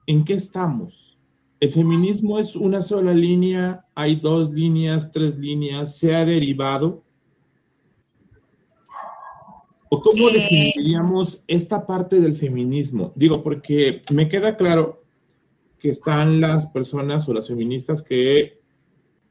[0.07, 1.19] ¿en qué estamos?
[1.59, 3.87] ¿El feminismo es una sola línea?
[3.95, 5.97] ¿Hay dos líneas, tres líneas?
[5.97, 7.04] ¿Se ha derivado?
[9.89, 13.13] ¿O cómo eh, definiríamos esta parte del feminismo?
[13.15, 15.03] Digo, porque me queda claro
[15.79, 18.61] que están las personas o las feministas que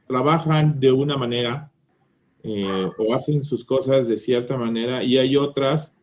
[0.07, 1.71] trabajan de una manera
[2.43, 5.93] eh, o hacen sus cosas de cierta manera y hay otras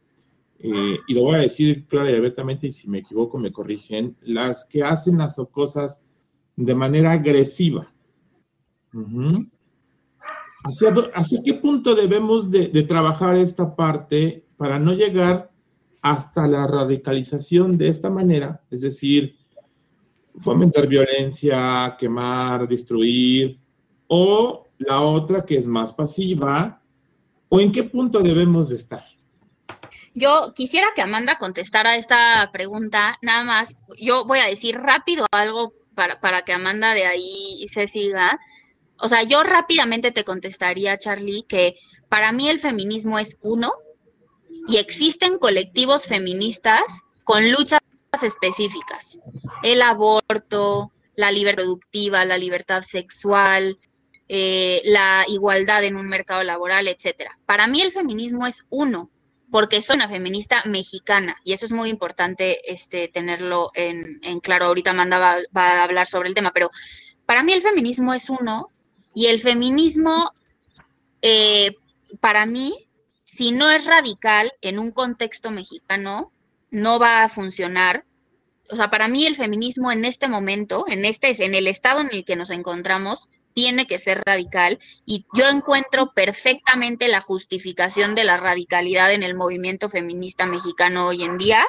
[0.63, 4.17] eh, y lo voy a decir clara y abiertamente, y si me equivoco me corrigen,
[4.21, 6.03] las que hacen las cosas
[6.55, 7.91] de manera agresiva.
[10.63, 15.51] ¿Hacia, qué punto debemos de, trabajar esta parte para no llegar
[16.03, 18.63] hasta la radicalización de esta manera?
[18.71, 19.37] Es decir,
[20.39, 23.59] fomentar violencia, quemar, destruir,
[24.07, 26.83] o la otra que es más pasiva,
[27.49, 29.05] o en qué punto debemos de estar.
[30.13, 35.73] Yo quisiera que Amanda contestara esta pregunta, nada más, yo voy a decir rápido algo
[35.95, 38.39] para, para que Amanda de ahí se siga.
[39.01, 41.77] O sea, yo rápidamente te contestaría, Charlie, que
[42.09, 43.73] para mí el feminismo es uno
[44.69, 47.81] y existen colectivos feministas con luchas
[48.23, 49.19] específicas.
[49.63, 53.79] El aborto, la libertad productiva, la libertad sexual,
[54.29, 57.39] eh, la igualdad en un mercado laboral, etcétera.
[57.47, 59.11] Para mí el feminismo es uno
[59.51, 64.67] porque soy una feminista mexicana y eso es muy importante este, tenerlo en, claro.
[64.67, 66.71] Ahorita Amanda va, a hablar sobre el tema, pero
[67.27, 68.69] para mí el feminismo es uno
[69.15, 70.33] y el feminismo,
[71.23, 71.77] eh,
[72.21, 72.89] para mí,
[73.25, 76.33] si no es radical en un contexto mexicano,
[76.71, 78.05] no va a funcionar.
[78.71, 82.11] O sea, para mí el feminismo en este momento, en este, en el estado en
[82.13, 88.25] el que nos encontramos, tiene que ser radical y yo encuentro perfectamente la justificación de
[88.25, 91.67] la radicalidad en el movimiento feminista mexicano hoy en día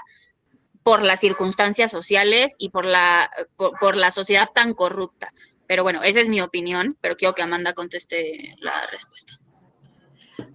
[0.84, 5.32] por las circunstancias sociales y por la, por, la sociedad tan corrupta.
[5.72, 9.40] Pero bueno, esa es mi opinión, pero quiero que Amanda conteste la respuesta.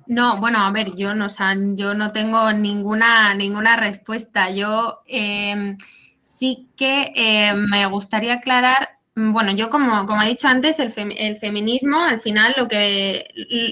[0.06, 1.28] No, bueno, a ver, yo no,
[1.74, 4.50] yo no tengo ninguna, ninguna respuesta.
[4.50, 5.78] Yo em,
[6.22, 12.04] sí que em, me gustaría aclarar bueno, yo como, como he dicho antes, el, feminismo
[12.04, 13.26] al final lo que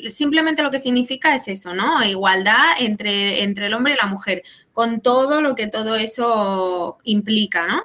[0.08, 2.02] simplemente lo que significa es eso, ¿no?
[2.02, 7.66] Igualdad entre, entre el hombre y la mujer, con todo lo que todo eso implica,
[7.66, 7.82] ¿no?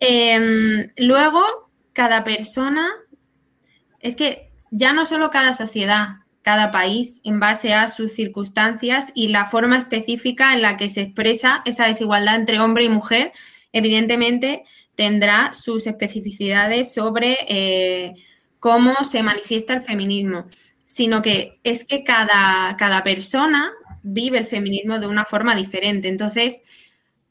[0.00, 1.67] Em, luego,
[1.98, 2.92] cada persona,
[3.98, 9.28] es que ya no solo cada sociedad, cada país, en base a sus circunstancias y
[9.28, 13.32] la forma específica en la que se expresa esa desigualdad entre hombre y mujer,
[13.72, 14.62] evidentemente
[14.94, 18.14] tendrá sus especificidades sobre eh,
[18.60, 20.46] cómo se manifiesta el feminismo,
[20.84, 23.72] sino que es que cada, cada persona
[24.04, 26.06] vive el feminismo de una forma diferente.
[26.06, 26.60] Entonces,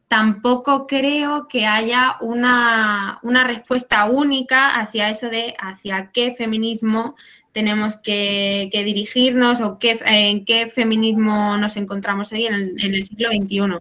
[0.07, 7.13] tampoco creo que haya una, respuesta única hacia eso de hacia qué feminismo
[7.51, 13.79] tenemos que, dirigirnos o qué, en qué feminismo nos encontramos hoy en el, siglo XXI.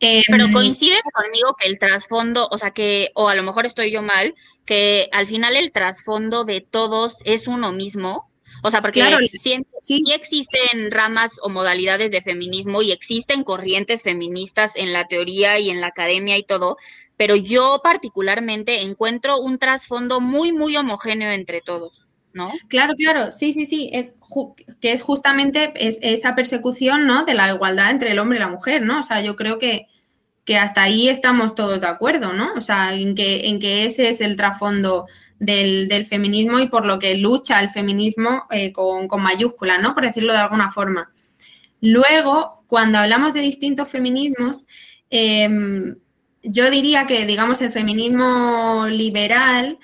[0.00, 3.90] Pero em, coincides conmigo que el trasfondo, o sea que, o a lo mejor estoy
[3.90, 4.34] yo mal,
[4.64, 8.27] que al final el trasfondo de todos es uno mismo.
[8.62, 9.64] O sea, porque claro, sí,
[10.12, 15.80] existen ramas o modalidades de feminismo y existen corrientes feministas en la teoría y en
[15.80, 16.76] la academia y todo,
[17.16, 22.04] pero yo particularmente encuentro un trasfondo muy, muy homogéneo entre todos.
[22.34, 22.52] ¿No?
[22.68, 24.14] Claro, claro, sí, sí, sí, es
[24.80, 27.24] que es justamente esa persecución, ¿no?
[27.24, 29.00] De la igualdad entre el hombre y la mujer, ¿no?
[29.00, 29.86] O sea, yo creo que,
[30.48, 32.54] que hasta ahí estamos todos de acuerdo, ¿no?
[32.56, 35.04] O sea, en que, en que ese es el trasfondo
[35.38, 39.92] del, feminismo y por lo que lucha el feminismo eh, con, con mayúsculas, ¿no?
[39.92, 41.12] Por decirlo de alguna forma.
[41.82, 44.64] Luego, cuando hablamos de distintos feminismos,
[45.10, 45.96] em,
[46.42, 49.78] yo diría que, digamos, el feminismo liberal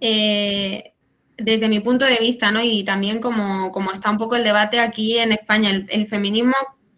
[0.00, 0.92] eh,
[1.36, 2.62] desde mi punto de vista, ¿no?
[2.62, 6.54] Y también como, está un poco el debate aquí en España, el, feminismo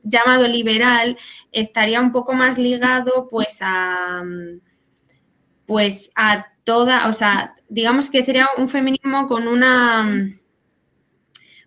[0.09, 1.17] llamado liberal
[1.53, 4.23] estaría un poco más ligado pues a
[5.67, 10.33] pues a toda, o sea, digamos que sería un feminismo con una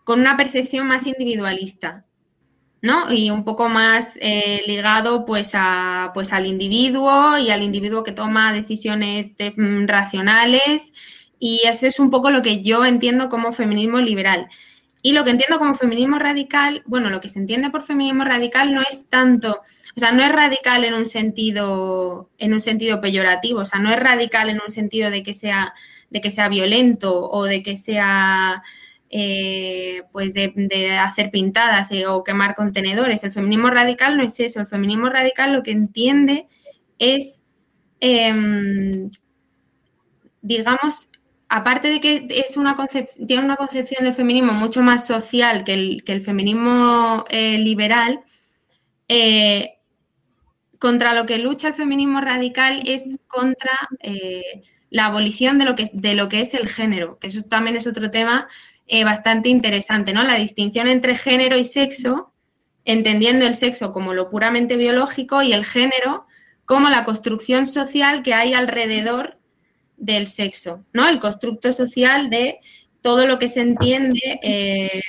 [0.04, 2.06] con una percepción más individualista,
[2.82, 3.14] ¿no?
[3.14, 8.12] Y un poco más eh, ligado pues, a, pues al individuo y al individuo que
[8.12, 10.92] toma decisiones mm, racionales
[11.38, 14.48] y ese es un poco lo que yo entiendo como feminismo liberal.
[15.02, 18.74] Y lo que entiendo como feminismo radical, bueno, lo que se entiende por feminismo radical
[18.74, 19.62] no es tanto,
[19.96, 23.92] o sea, no es radical en un sentido, en un sentido peyorativo, o sea, no
[23.92, 25.74] es radical en un sentido de que sea,
[26.10, 28.62] de que sea violento o de que sea
[29.12, 33.24] eh, pues de, hacer pintadas eh, o quemar contenedores.
[33.24, 34.60] El feminismo radical no es eso.
[34.60, 36.48] El feminismo radical lo que entiende
[37.00, 37.42] es,
[38.00, 39.10] em,
[40.42, 41.09] digamos,
[41.50, 45.74] aparte de que tiene una concepción del feminismo mucho más social que
[46.06, 48.22] el, feminismo eh, liberal,
[50.78, 53.72] contra lo que lucha el feminismo radical es contra
[54.90, 57.88] la abolición de lo, que, de lo que es el género, que eso también es
[57.88, 58.48] otro tema
[58.88, 60.24] eh, bastante interesante, ¿no?
[60.24, 62.34] La distinción entre género y sexo,
[62.86, 66.26] entendiendo el sexo como lo puramente biológico y el género
[66.66, 69.39] como la construcción social que hay alrededor
[70.00, 71.08] del sexo, ¿no?
[71.08, 72.60] El constructo social de
[73.02, 75.02] todo lo que se entiende, eh,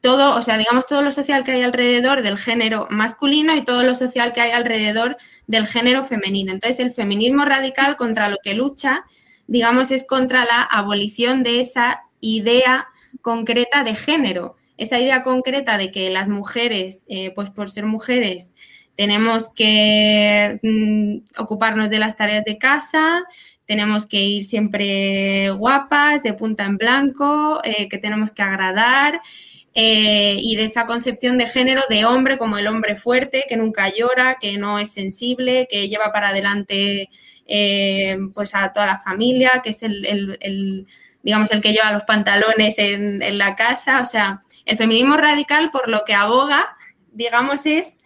[0.00, 3.84] todo, o sea, digamos, todo lo social que hay alrededor del género masculino y todo
[3.84, 6.52] lo social que hay alrededor del género femenino.
[6.52, 9.04] Entonces, el feminismo radical contra lo que lucha,
[9.46, 12.88] digamos, es contra la abolición de esa idea
[13.20, 18.52] concreta de género, esa idea concreta de que las mujeres, eh, pues por ser mujeres,
[18.96, 23.22] tenemos que mm, ocuparnos de las tareas de casa,
[23.66, 29.20] tenemos que ir siempre guapas, de punta en blanco, eh, que tenemos que agradar.
[29.74, 33.88] Eh, y de esa concepción de género de hombre como el hombre fuerte, que nunca
[33.88, 37.08] llora, que no es sensible, que lleva para adelante
[38.34, 40.86] pues a toda la familia, que es el
[41.22, 44.00] digamos, el que lleva los pantalones en, la casa.
[44.00, 46.76] O sea, el feminismo radical por lo que aboga,
[47.12, 47.96] digamos, es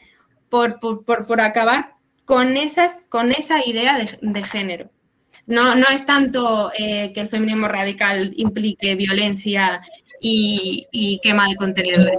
[0.48, 4.90] por, por, acabar con, esas, con esa idea de, género.
[5.46, 9.80] No, no, es tanto eh, que el feminismo radical implique violencia
[10.20, 12.18] y, quema de contenedores.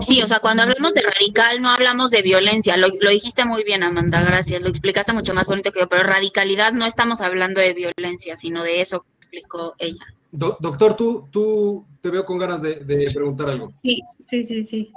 [0.00, 2.76] Sí, o sea, cuando hablamos de radical no hablamos de violencia.
[2.76, 4.62] Lo, lo, dijiste muy bien, Amanda, gracias.
[4.62, 8.62] Lo explicaste mucho más bonito que yo, pero radicalidad no estamos hablando de violencia, sino
[8.62, 10.04] de eso explicó ella.
[10.30, 13.72] doctor, tú, tú te veo con ganas de, preguntar algo.
[13.82, 14.92] Sí, sí, sí, sí.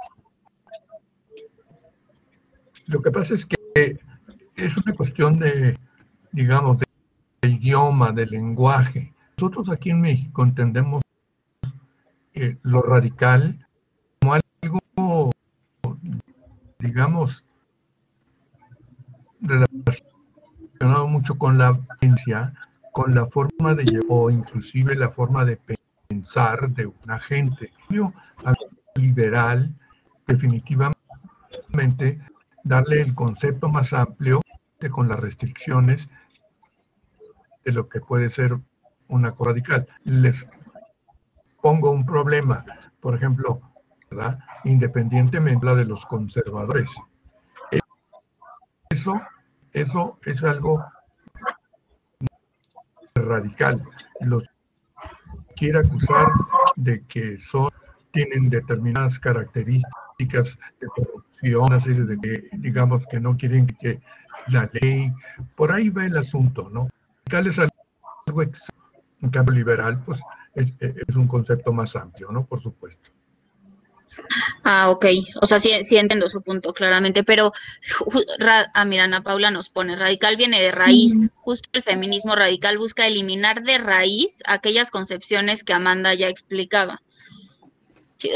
[2.88, 3.98] Lo que pasa es que
[4.56, 5.76] es una cuestión de,
[6.32, 6.78] digamos,
[7.46, 9.12] de, idioma, de lenguaje.
[9.38, 11.02] Nosotros aquí en México entendemos
[12.34, 13.66] eh, lo radical
[14.20, 15.30] como algo,
[16.78, 17.44] digamos,
[19.40, 22.52] relacionado mucho con la ciencia,
[22.92, 25.58] con la forma de o inclusive la forma de
[26.08, 27.70] pensar de una gente.
[28.94, 29.74] liberal,
[30.26, 32.20] definitivamente,
[32.64, 34.40] darle el concepto más amplio
[34.80, 36.08] de, con las restricciones
[37.66, 38.56] de lo que puede ser
[39.08, 39.86] una radical.
[40.04, 40.48] Les
[41.60, 42.64] pongo un problema,
[43.00, 43.60] por ejemplo,
[44.64, 46.88] independientemente de los conservadores.
[48.88, 49.20] Eso,
[49.72, 50.82] eso es algo
[53.16, 53.82] radical.
[54.20, 54.44] Los
[55.56, 56.28] quiere acusar
[56.76, 57.70] de que son,
[58.12, 64.00] tienen determinadas características de corrupción, serie de que, digamos, que no quieren que
[64.46, 65.12] la ley,
[65.56, 66.88] por ahí va el asunto, ¿no?
[67.26, 67.58] Radical es
[68.26, 70.20] algo en cambio liberal, pues
[70.54, 72.46] es, es un concepto más amplio, ¿no?
[72.46, 73.10] Por supuesto.
[74.64, 75.06] Ah, ok.
[75.40, 77.52] O sea, sí, sí entiendo su punto claramente, pero
[78.74, 81.30] ah, mira, Ana Paula nos pone, radical viene de raíz.
[81.34, 87.02] Justo el feminismo radical busca eliminar de raíz aquellas concepciones que Amanda ya explicaba.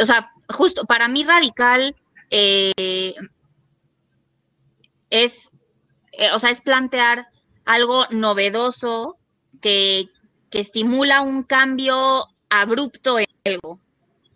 [0.00, 1.94] o sea, justo para mí radical
[2.31, 3.15] eh,
[5.10, 5.56] es,
[6.12, 7.27] eh, o sea, es plantear
[7.71, 9.16] algo novedoso
[9.60, 10.08] que,
[10.50, 13.79] que estimula un cambio abrupto en algo.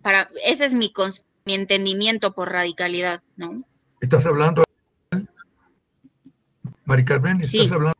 [0.03, 0.93] Para, ese es mi,
[1.45, 3.64] mi entendimiento por radicalidad, ¿no?
[4.01, 4.62] ¿Estás hablando,
[6.85, 7.99] Mari Carmen, estás hablando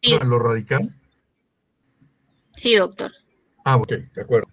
[0.00, 0.90] de lo radical?
[2.52, 3.12] Sí, doctor.
[3.64, 4.48] Ah, ok, de acuerdo.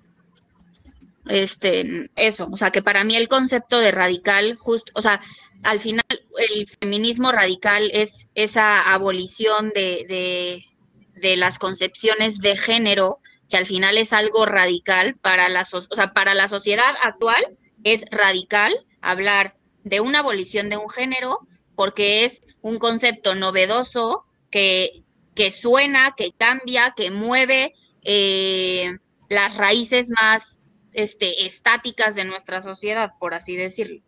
[1.32, 5.22] Este, eso, o sea, que para mí el concepto de radical, justo, o sea,
[5.64, 10.66] al final el feminismo radical es esa abolición de,
[11.16, 13.20] de las concepciones de género,
[13.50, 18.04] que al final es algo radical para la, o sea, para la sociedad actual, es
[18.12, 19.56] radical hablar
[19.86, 21.40] de una abolición de un género
[21.76, 25.04] porque es un concepto novedoso que,
[25.34, 27.74] que suena, que cambia, que mueve
[28.04, 28.98] eh,
[29.30, 30.64] las raíces más
[30.94, 34.02] este, estáticas de nuestra sociedad, por así decirlo.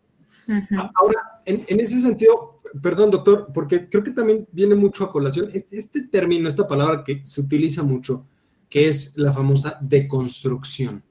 [0.96, 5.78] Ahora, en, ese sentido, perdón, doctor, porque creo que también viene mucho a colación este,
[5.78, 8.26] este, término, esta palabra que se utiliza mucho,
[8.68, 11.02] que es la famosa deconstrucción,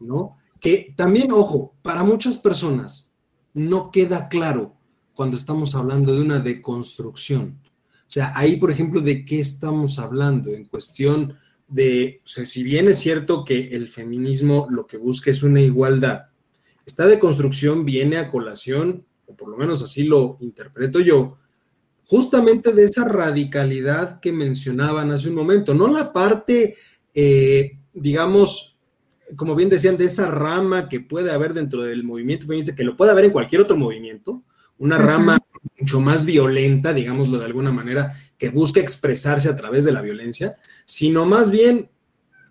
[0.00, 0.36] ¿no?
[0.60, 3.12] Que también, ojo, para muchas personas
[3.54, 4.74] no queda claro
[5.14, 7.58] cuando estamos hablando de una deconstrucción.
[8.08, 10.50] O sea, ahí, por ejemplo, ¿de qué estamos hablando?
[10.50, 11.36] En cuestión
[11.68, 15.60] de, o sea, si bien es cierto que el feminismo lo que busca es una
[15.60, 16.26] igualdad,
[16.86, 21.36] esta deconstrucción viene a colación, o por lo menos así lo interpreto yo,
[22.06, 26.76] justamente de esa radicalidad que mencionaban hace un momento, no la parte,
[27.14, 28.78] eh, digamos,
[29.36, 32.96] como bien decían, de esa rama que puede haber dentro del movimiento feminista, que lo
[32.96, 34.42] puede haber en cualquier otro movimiento,
[34.78, 35.38] una rama
[35.78, 40.56] mucho más violenta, digámoslo de alguna manera, que busca expresarse a través de la violencia,
[40.84, 41.90] sino más bien,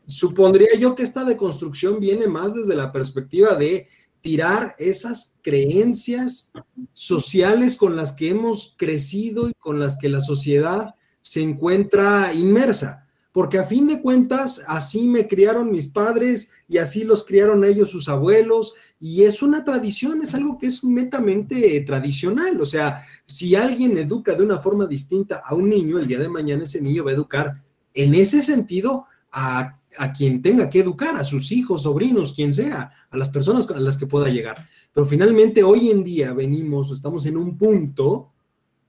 [0.05, 3.87] supondría yo que esta deconstrucción viene más desde la perspectiva de
[4.21, 6.51] tirar esas creencias
[6.93, 13.06] sociales con las que hemos crecido y con las que la sociedad se encuentra inmersa.
[13.37, 17.91] Porque a fin de cuentas, así me criaron mis padres y así los criaron ellos
[17.91, 18.73] sus abuelos.
[18.99, 22.59] Y es una tradición, es algo que es netamente tradicional.
[22.59, 26.29] O sea, si alguien educa de una forma distinta a un niño, el día de
[26.29, 27.61] mañana ese niño va a educar
[27.93, 32.91] en ese sentido a a quien tenga que educar, a sus hijos, sobrinos, quien sea,
[33.11, 34.67] a las personas a las que pueda llegar.
[34.91, 38.31] Pero finalmente hoy en día venimos, estamos en un punto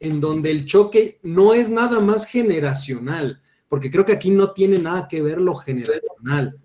[0.00, 4.78] en donde el choque no es nada más generacional, porque creo que aquí no tiene
[4.78, 6.56] nada que ver lo generacional.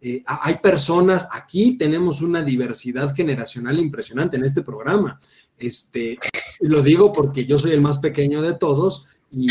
[0.00, 5.20] Eh, hay personas, aquí tenemos una diversidad generacional impresionante en este programa.
[5.58, 6.18] Este,
[6.60, 9.48] lo digo porque yo soy el más pequeño de todos y,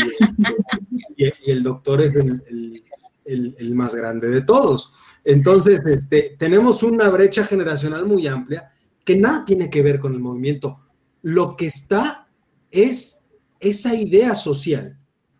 [1.46, 2.82] el doctor es el
[3.30, 4.92] el, más grande de todos.
[5.24, 8.70] Entonces, este, tenemos una brecha generacional muy amplia
[9.04, 10.80] que nada tiene que ver con el movimiento.
[11.22, 12.28] Lo que está
[12.70, 13.22] es
[13.58, 14.98] esa idea social,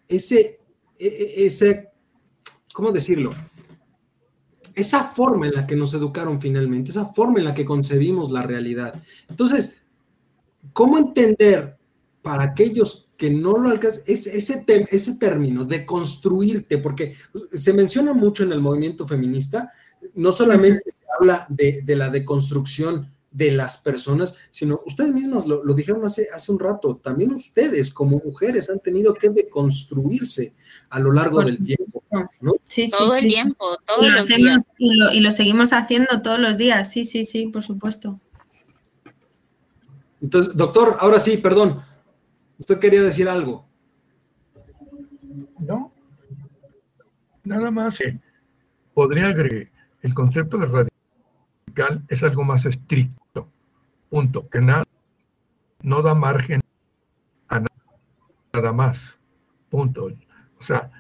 [0.08, 0.59] ese,
[1.00, 1.88] ese,
[2.72, 3.30] ¿cómo decirlo?
[4.74, 8.42] Esa forma en la que nos educaron finalmente, esa forma en la que concebimos la
[8.42, 9.02] realidad.
[9.28, 9.80] Entonces,
[10.72, 11.76] ¿cómo entender
[12.22, 17.14] para aquellos que no lo alcanzan, es, ese, ese término de construirte, porque
[17.52, 19.70] se menciona mucho en el movimiento feminista,
[20.14, 26.04] no solamente se habla de, la deconstrucción de las personas, sino ustedes mismas lo, dijeron
[26.04, 30.54] hace, hace un rato, también ustedes como mujeres han tenido que deconstruirse
[30.88, 32.02] a lo largo del tiempo.
[32.90, 34.60] todo el tiempo, todos los días.
[34.78, 38.18] y lo seguimos haciendo todos los días, sí, sí, sí, por supuesto.
[40.20, 41.82] Entonces, doctor, ahora sí, perdón,
[42.60, 43.66] Usted quería decir algo.
[45.58, 45.90] No,
[47.42, 47.98] nada más.
[48.92, 49.70] podría agregar,
[50.02, 53.19] el concepto de radical es algo más estricto.
[54.10, 54.48] Punto.
[54.48, 54.84] Que nada,
[55.82, 56.60] no da margen
[57.48, 57.62] a
[58.52, 59.18] nada más.
[59.70, 60.10] Punto.
[60.58, 60.90] O sea,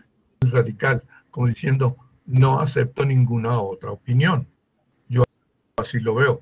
[0.40, 4.46] es radical, como diciendo, no acepto ninguna otra opinión.
[5.08, 5.24] Yo
[5.76, 6.40] así lo veo,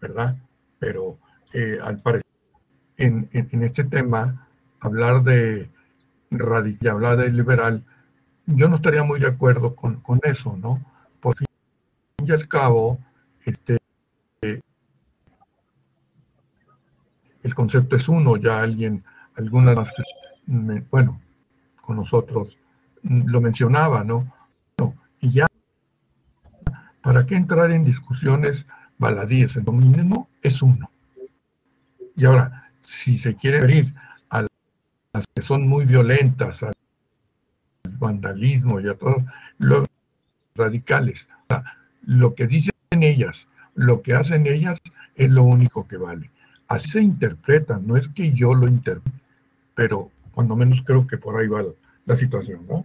[0.00, 0.36] ¿verdad?
[0.78, 1.18] Pero
[1.52, 2.28] eh, al parecer
[2.98, 3.28] en,
[3.62, 4.48] este tema,
[4.80, 5.70] hablar de
[6.30, 7.84] radical, hablar de liberal,
[8.46, 10.82] yo no estaría muy de acuerdo con, eso, ¿no?
[11.20, 11.46] Por fin
[12.24, 12.98] y al cabo,
[13.44, 13.77] este,
[17.48, 19.02] el concepto es uno, ya alguien,
[19.34, 19.92] algunas más,
[20.90, 21.18] bueno,
[21.80, 22.58] con nosotros
[23.02, 24.30] lo mencionaba, ¿no?
[24.78, 25.46] no y ya,
[27.02, 28.66] ¿para qué entrar en discusiones
[28.98, 29.56] baladíes?
[29.56, 30.90] El dominio es uno.
[32.16, 33.94] Y ahora, si se quiere abrir
[34.28, 34.42] a
[35.14, 36.74] las que son muy violentas, al
[37.98, 39.22] vandalismo y a todos
[39.56, 39.86] los
[40.54, 41.28] radicales,
[42.02, 44.78] lo que dicen ellas, lo que hacen ellas
[45.14, 46.30] es lo único que vale.
[46.68, 49.18] Así se interpreta, no es que yo lo interprete,
[49.74, 51.64] pero cuando menos creo que por ahí va
[52.06, 52.84] la situación, ¿no?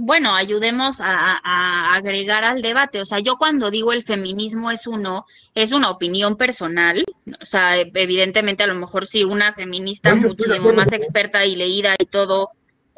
[0.00, 3.00] bueno, ayudemos a, agregar al debate.
[3.00, 7.04] O sea, yo cuando digo el feminismo es uno, es una opinión personal.
[7.40, 12.06] O sea, evidentemente a lo mejor si una feminista muchísimo más experta y leída y
[12.06, 12.50] todo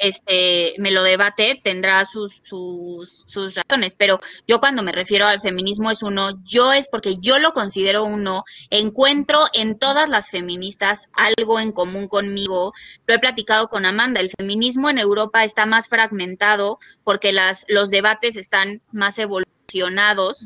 [0.02, 5.40] este, me lo debate, tendrá sus, sus, sus, razones, pero yo cuando me refiero al
[5.40, 11.08] feminismo es uno, yo es porque yo lo considero uno, encuentro en todas las feministas
[11.12, 12.72] algo en común conmigo,
[13.06, 17.90] lo he platicado con Amanda, el feminismo en Europa está más fragmentado porque las, los
[17.90, 19.61] debates están más evolucionados,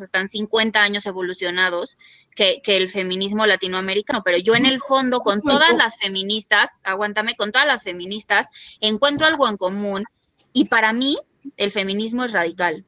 [0.00, 1.96] están 50 años evolucionados,
[2.34, 7.50] que, el feminismo latinoamericano, pero yo en el fondo con todas las feministas, aguántame, con
[7.50, 8.48] todas las feministas,
[8.80, 10.04] encuentro algo en común
[10.52, 11.16] y para mí
[11.56, 12.84] el feminismo es radical.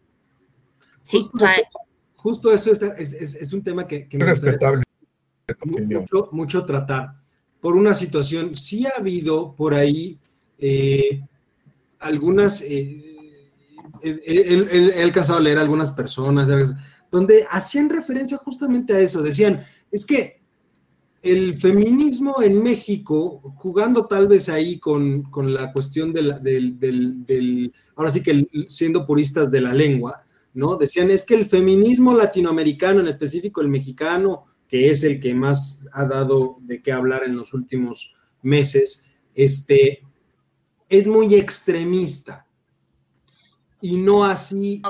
[1.02, 1.26] Sí,
[2.16, 4.82] justo, eso, es, un tema que, me gustaría
[5.64, 7.14] mucho, mucho, tratar.
[7.60, 10.18] Por una situación, sí ha habido por ahí
[10.58, 11.22] eh,
[11.98, 13.16] algunas, eh,
[14.02, 16.48] he, alcanzado a leer algunas personas,
[17.10, 20.38] donde hacían referencia justamente a eso, decían, es que
[21.22, 28.22] el feminismo en México, jugando tal vez ahí con, la cuestión del, del, ahora sí
[28.22, 30.24] que siendo puristas de la lengua,
[30.54, 30.76] ¿no?
[30.76, 35.88] Decían, es que el feminismo latinoamericano, en específico el mexicano, que es el que más
[35.92, 40.02] ha dado de qué hablar en los últimos meses, este,
[40.88, 42.47] es muy extremista
[43.80, 44.82] y no así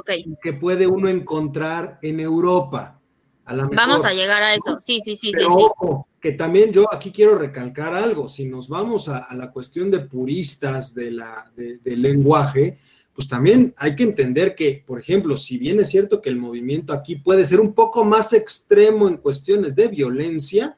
[0.43, 3.01] que puede uno encontrar en Europa.
[3.47, 7.11] vamos a llegar a eso, sí, sí, sí, Pero sí, ojo, que también yo aquí
[7.11, 12.79] quiero recalcar algo, si nos vamos a, la cuestión de puristas de la, del lenguaje,
[13.15, 16.93] pues también hay que entender que, por ejemplo, si bien es cierto que el movimiento
[16.93, 20.77] aquí puede ser un poco más extremo en cuestiones de violencia,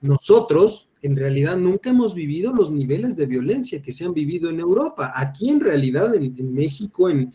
[0.00, 4.60] nosotros en realidad nunca hemos vivido los niveles de violencia que se han vivido en
[4.60, 5.12] Europa.
[5.14, 7.32] Aquí en realidad, en, México, en,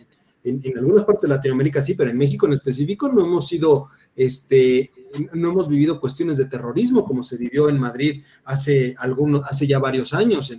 [0.75, 4.91] algunas partes de Latinoamérica sí, pero en México en específico no hemos sido, este,
[5.33, 9.79] no hemos vivido cuestiones de terrorismo como se vivió en Madrid hace algunos, hace ya
[9.79, 10.53] varios años.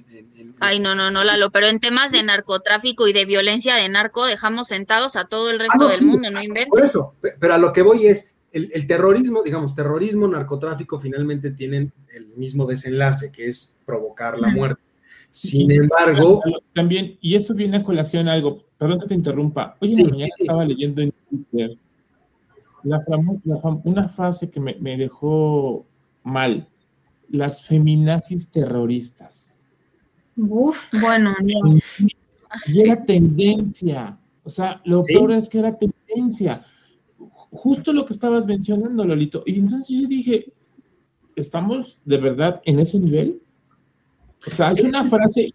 [0.60, 4.24] Ay, no, no, no, Lalo, pero en temas de narcotráfico y de violencia de narco
[4.24, 6.70] dejamos sentados a todo el resto ah, del mundo, ¿no inventes?
[6.70, 11.92] Por eso, pero a lo que voy es, el, terrorismo, digamos, terrorismo, narcotráfico, finalmente tienen
[12.14, 14.80] el mismo desenlace, que es provocar la muerte.
[15.28, 16.40] Sin embargo...
[16.72, 20.30] También, y eso viene a colación algo, perdón que te interrumpa, hoy en la mañana
[20.38, 21.76] estaba leyendo en Twitter
[23.84, 25.84] una frase que me, dejó
[26.22, 26.68] mal,
[27.28, 29.58] las feminazis terroristas.
[30.36, 31.34] Uf, bueno,
[32.66, 36.64] Y era tendencia, o sea, lo peor es que era tendencia
[37.54, 39.42] justo lo que estabas mencionando, Lolito.
[39.46, 40.52] Y entonces yo dije,
[41.36, 43.40] ¿estamos de verdad en ese nivel?
[44.46, 45.50] O sea, es una frase.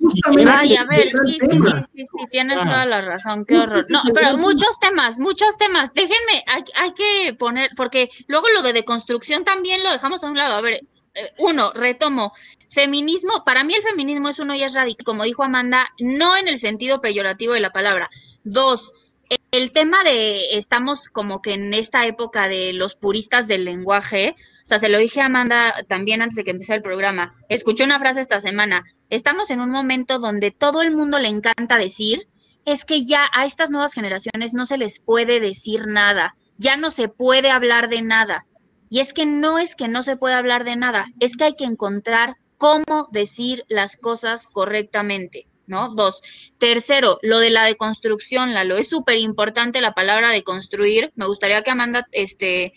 [0.47, 1.59] Ay, a ver, sí, sí,
[1.93, 3.85] sí, sí, tienes toda la razón, qué horror.
[3.89, 5.93] No, pero muchos temas, muchos temas.
[5.93, 10.37] Déjenme, hay, hay, que poner, porque luego lo de deconstrucción también lo dejamos a un
[10.37, 10.55] lado.
[10.55, 12.33] A ver, eh, uno, retomo.
[12.69, 16.47] Feminismo, para mí el feminismo es uno y es radical, como dijo Amanda, no en
[16.47, 18.09] el sentido peyorativo de la palabra.
[18.43, 18.93] Dos,
[19.51, 24.65] el tema de estamos como que en esta época de los puristas del lenguaje, o
[24.65, 27.33] sea, se lo dije a Amanda también antes de que empezara el programa.
[27.49, 28.83] Escuché una frase esta semana.
[29.09, 32.27] Estamos en un momento donde todo el mundo le encanta decir
[32.65, 36.91] es que ya a estas nuevas generaciones no se les puede decir nada, ya no
[36.91, 38.45] se puede hablar de nada.
[38.91, 41.55] Y es que no es que no se pueda hablar de nada, es que hay
[41.55, 45.48] que encontrar cómo decir las cosas correctamente.
[45.69, 45.93] ¿No?
[45.95, 46.21] Dos.
[46.57, 51.11] Tercero, lo de la deconstrucción, Lalo, es súper importante la palabra de construir.
[51.15, 52.73] Me gustaría que Amanda este,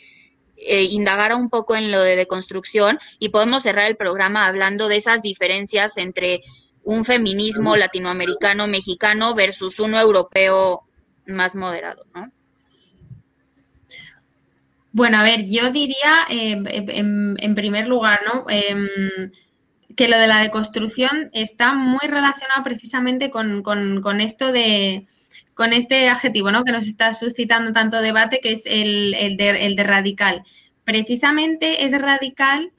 [0.57, 4.97] eh, indagara un poco en lo de deconstrucción y podemos cerrar el programa hablando de
[4.97, 6.43] esas diferencias entre
[6.84, 10.82] un feminismo latinoamericano, mexicano versus uno europeo
[11.26, 12.30] más moderado, ¿no?
[14.95, 18.45] Bueno, a ver, yo diría eh, en, primer lugar, ¿no?
[18.49, 19.32] Em,
[19.97, 25.07] que lo de la deconstrucción está muy relacionado precisamente con, esto de,
[25.55, 26.64] con este adjetivo, ¿no?
[26.64, 30.43] Que nos está suscitando tanto debate, que es el, de, radical.
[30.84, 32.72] Precisamente es radical,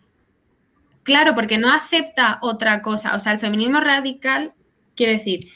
[1.03, 3.15] claro, porque no acepta otra cosa.
[3.15, 4.53] O sea, el feminismo radical,
[4.95, 5.47] quiero decir,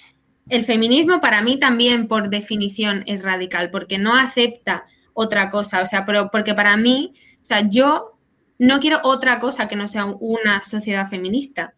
[0.49, 5.81] el feminismo para mí también por definición es radical, porque no acepta otra cosa.
[5.81, 8.16] O sea, pero porque para mí, o sea, yo
[8.59, 11.73] no quiero otra cosa que no sea una sociedad feminista,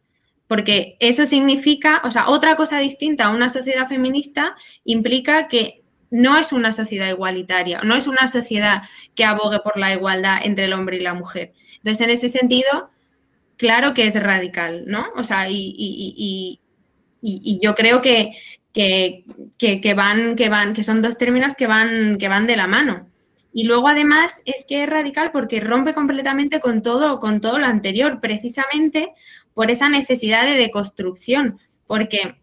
[0.47, 6.37] porque eso significa, o sea, otra cosa distinta a una sociedad feminista implica que no
[6.37, 8.81] es una sociedad igualitaria, no es una sociedad
[9.13, 11.53] que abogue por la igualdad entre el hombre y la mujer.
[11.77, 12.89] Entonces, en ese sentido,
[13.57, 15.09] claro que es radical, ¿no?
[15.15, 16.59] O sea, y,
[17.61, 18.31] yo creo que,
[18.73, 23.07] que, van, que van, que son dos términos que van, que van de la mano.
[23.51, 27.65] Y luego además es que es radical porque rompe completamente con todo, con todo lo
[27.65, 29.11] anterior, precisamente
[29.53, 32.35] por esa necesidad de deconstrucción, porque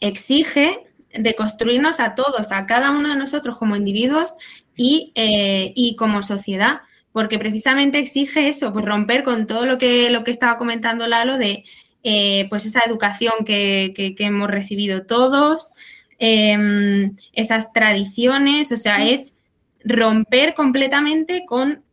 [0.00, 0.80] exige
[1.14, 4.34] de construirnos a todos, a cada uno de nosotros como individuos
[4.76, 6.80] y, eh, y como sociedad,
[7.12, 11.38] porque precisamente exige eso, pues romper con todo lo que, lo que estaba comentando Lalo
[11.38, 11.64] de
[12.02, 15.72] eh, pues esa educación que, que, hemos recibido todos,
[16.18, 19.36] em, esas tradiciones, o sea, es
[19.84, 21.84] romper completamente con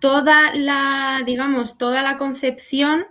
[0.00, 3.06] toda la, digamos, toda la concepción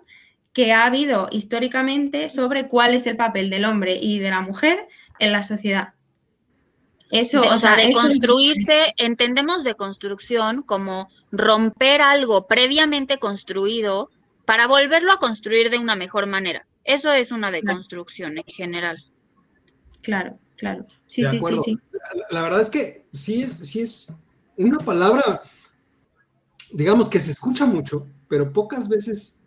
[0.53, 4.87] que ha habido históricamente sobre cuál es el papel del hombre y de la mujer
[5.19, 5.93] en la sociedad.
[7.09, 14.09] Eso, o, sea, de construirse, entendemos de construcción como romper algo previamente construido
[14.45, 16.65] para volverlo a construir de una mejor manera.
[16.83, 19.03] Eso es una deconstrucción en general.
[20.01, 20.85] Claro, claro.
[21.07, 21.79] Sí, sí, sí, sí.
[22.29, 24.07] La, verdad es que sí es, sí es
[24.55, 25.41] una palabra,
[26.71, 29.41] digamos que se escucha mucho, pero pocas veces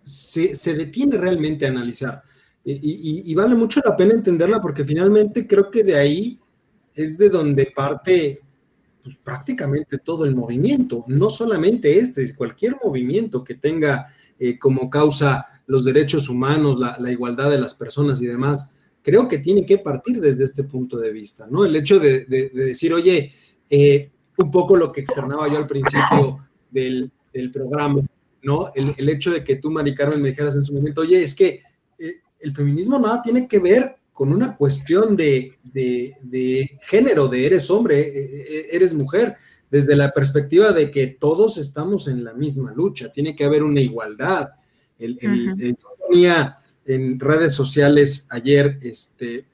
[0.00, 2.22] se, detiene realmente a analizar.
[2.64, 6.40] Y, vale mucho la pena entenderla porque finalmente creo que de ahí
[6.94, 8.40] es de donde parte
[9.04, 14.06] pues, prácticamente todo el movimiento, no solamente este, es cualquier movimiento que tenga
[14.38, 18.72] eh, como causa los derechos humanos, la, igualdad de las personas y demás,
[19.06, 21.64] creo que tiene que partir desde este punto de vista, ¿no?
[21.64, 23.30] El hecho de, decir, oye,
[23.70, 28.02] eh, un poco lo que externaba yo al principio del, del programa,
[28.42, 28.72] ¿no?
[28.74, 31.62] El, hecho de que tú, Mari Carmen, me dijeras en su momento, oye, es que
[31.96, 35.56] eh, el feminismo nada tiene que ver con una cuestión de,
[36.80, 39.36] género, de eres hombre, eh, eres mujer,
[39.70, 43.80] desde la perspectiva de que todos estamos en la misma lucha, tiene que haber una
[43.80, 44.48] igualdad.
[44.98, 45.16] El,
[46.86, 49.46] en redes sociales ayer, este,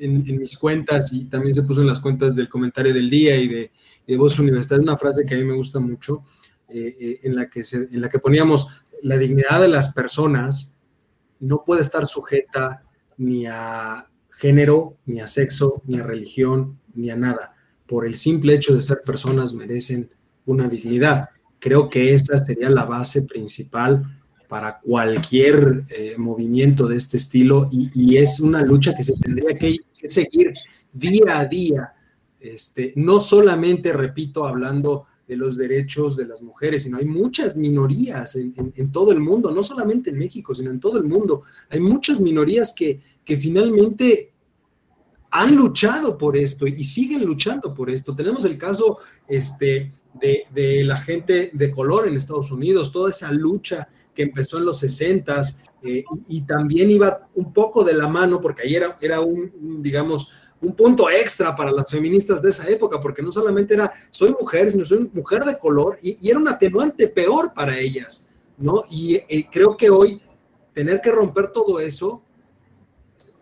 [0.00, 3.48] en, mis cuentas y también se puso en las cuentas del comentario del día y
[3.48, 3.72] de,
[4.06, 6.24] de Voz Universitaria, una frase que a mí me gusta mucho,
[6.68, 8.66] eh, eh, en, la que en la que poníamos
[9.02, 10.78] la dignidad de las personas
[11.38, 12.82] no puede estar sujeta
[13.18, 17.54] ni a género, ni a sexo, ni a religión, ni a nada.
[17.86, 20.10] Por el simple hecho de ser personas merecen
[20.46, 21.28] una dignidad.
[21.58, 24.21] Creo que esa sería la base principal
[24.52, 29.78] para cualquier eh, movimiento de este estilo y, es una lucha que se tendría que,
[29.90, 30.52] seguir
[30.92, 31.94] día a día.
[32.38, 38.36] Este, no solamente, repito, hablando de los derechos de las mujeres, sino hay muchas minorías
[38.36, 41.44] en, todo el mundo, no solamente en México, sino en todo el mundo.
[41.70, 44.34] Hay muchas minorías que, que finalmente
[45.30, 48.14] han luchado por esto y siguen luchando por esto.
[48.14, 53.88] Tenemos el caso este, de, la gente de color en Estados Unidos, toda esa lucha
[54.14, 55.42] que empezó en los 60
[55.82, 60.30] eh, y también iba un poco de la mano, porque ahí era, era un digamos,
[60.60, 64.70] un punto extra para las feministas de esa época, porque no solamente era soy mujer,
[64.70, 68.84] sino soy mujer de color, y, era un atenuante peor para ellas, ¿no?
[68.90, 70.22] Y eh, creo que hoy
[70.72, 72.22] tener que romper todo eso,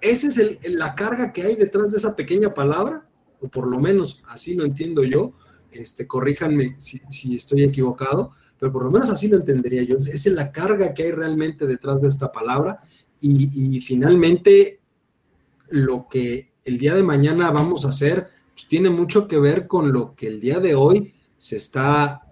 [0.01, 3.07] esa es la carga que hay detrás de esa pequeña palabra,
[3.41, 5.33] o por lo menos así lo entiendo yo,
[5.73, 7.01] este, corríjanme si,
[7.35, 11.13] estoy equivocado, pero por lo menos así lo entendería yo, es la carga que hay
[11.13, 12.79] realmente detrás de esta palabra,
[13.23, 14.81] y, finalmente
[15.69, 19.93] lo que el día de mañana vamos a hacer, pues tiene mucho que ver con
[19.93, 22.23] lo que el día de hoy se está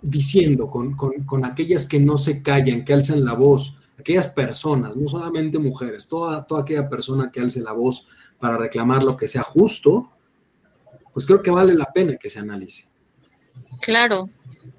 [0.00, 5.58] diciendo, con, aquellas que no se callan, que alzan la voz, aquellas personas, no solamente
[5.58, 8.08] mujeres, toda, toda aquella persona que alce la voz
[8.38, 10.10] para reclamar lo que sea justo,
[11.12, 12.91] pues creo que vale la pena que se analice.
[13.82, 14.28] Claro,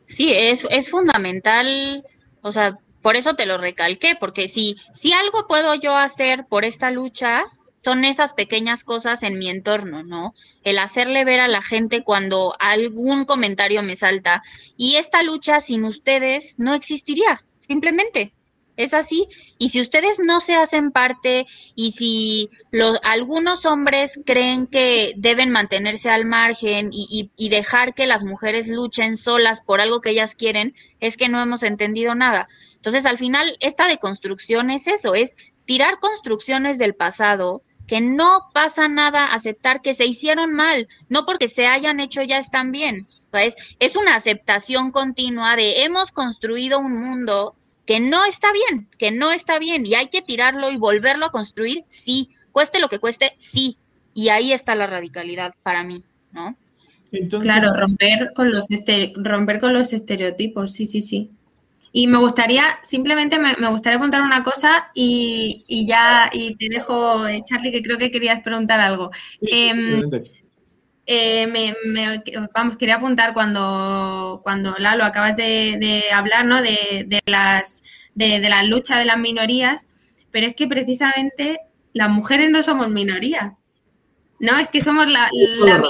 [0.06, 2.06] sí, es, es fundamental,
[2.42, 6.64] o sea, por eso te lo recalqué, porque si, si algo puedo yo hacer por
[6.64, 7.44] esta lucha,
[7.84, 10.34] son esas pequeñas cosas en mi entorno, ¿no?
[10.64, 14.42] El hacerle ver a la gente cuando algún comentario me salta.
[14.78, 18.34] Y esta lucha sin ustedes no existiría, simplemente.
[18.76, 19.28] Es así.
[19.58, 21.46] Y si ustedes no se hacen parte
[21.76, 28.08] y si los, algunos hombres creen que deben mantenerse al margen y, y dejar que
[28.08, 32.48] las mujeres luchen solas por algo que ellas quieren, es que no hemos entendido nada.
[32.76, 38.88] Entonces, al final, esta deconstrucción es eso, es tirar construcciones del pasado, que no pasa
[38.88, 43.08] nada aceptar que se hicieron mal, no porque se hayan hecho ya están bien.
[43.32, 47.56] Pues es una aceptación continua de hemos construido un mundo
[47.86, 51.32] que no está bien, que no está bien y hay que tirarlo y volverlo a
[51.32, 53.78] construir, sí, cueste lo que cueste, sí.
[54.14, 56.56] Y ahí está la radicalidad para mí, ¿no?
[57.42, 58.68] claro, romper con los
[59.16, 61.30] romper con los estereotipos, sí, sí, sí.
[61.96, 67.44] Y me gustaría, simplemente me, gustaría preguntar una cosa y, ya, y te dejo, eh,
[67.46, 69.12] Charlie, que creo que querías preguntar algo.
[69.42, 70.43] Em, eh,
[71.08, 71.76] me,
[72.54, 76.62] vamos, quería apuntar cuando, cuando Lalo acabas de, hablar, ¿no?
[76.62, 77.84] De, las,
[78.16, 79.88] de, la lucha de las minorías,
[80.32, 81.60] pero es que precisamente
[81.94, 83.56] las mujeres no somos minoría.
[84.40, 85.82] No, es que somos la, mitad,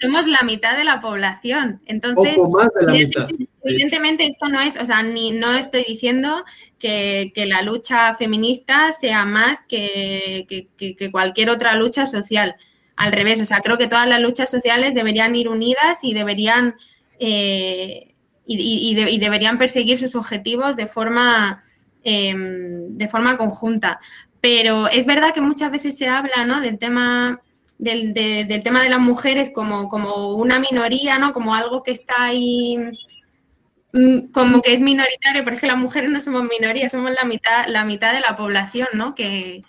[0.00, 1.80] somos la mitad de la población.
[1.86, 2.36] Entonces,
[3.62, 6.44] evidentemente, esto no es, o sea, ni no estoy diciendo
[6.78, 10.68] que, la lucha feminista sea más que,
[11.10, 12.56] cualquier otra lucha social.
[12.96, 16.76] Al revés, o sea, creo que todas las luchas sociales deberían ir unidas y deberían
[17.18, 18.14] eh,
[18.46, 21.64] y, deberían perseguir sus objetivos de forma,
[22.04, 23.98] em, de forma conjunta.
[24.40, 26.60] Pero es verdad que muchas veces se habla ¿no?
[26.60, 27.40] del tema
[27.78, 31.32] del, del, tema de las mujeres como, como una minoría, ¿no?
[31.34, 32.78] Como algo que está ahí,
[33.92, 37.24] mm, como que es minoritario, pero es que las mujeres no somos minoría, somos la
[37.24, 39.14] mitad, la mitad de la población, ¿no?
[39.14, 39.62] Que,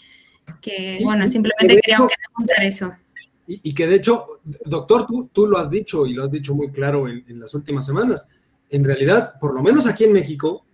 [1.03, 2.93] bueno, simplemente queríamos apuntar eso.
[3.49, 4.25] Y, que de hecho,
[4.65, 7.85] doctor, tú, tú lo has dicho y lo has dicho muy claro en, las últimas
[7.85, 8.29] semanas.
[8.69, 10.65] En realidad, por lo menos aquí en México,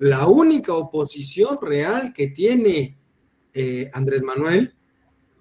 [0.00, 2.98] la única oposición real que tiene
[3.54, 4.74] eh, Andrés Manuel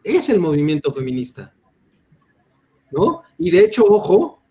[0.03, 1.55] es el movimiento feminista.
[2.91, 3.23] ¿No?
[3.39, 4.43] Y de hecho, ojo,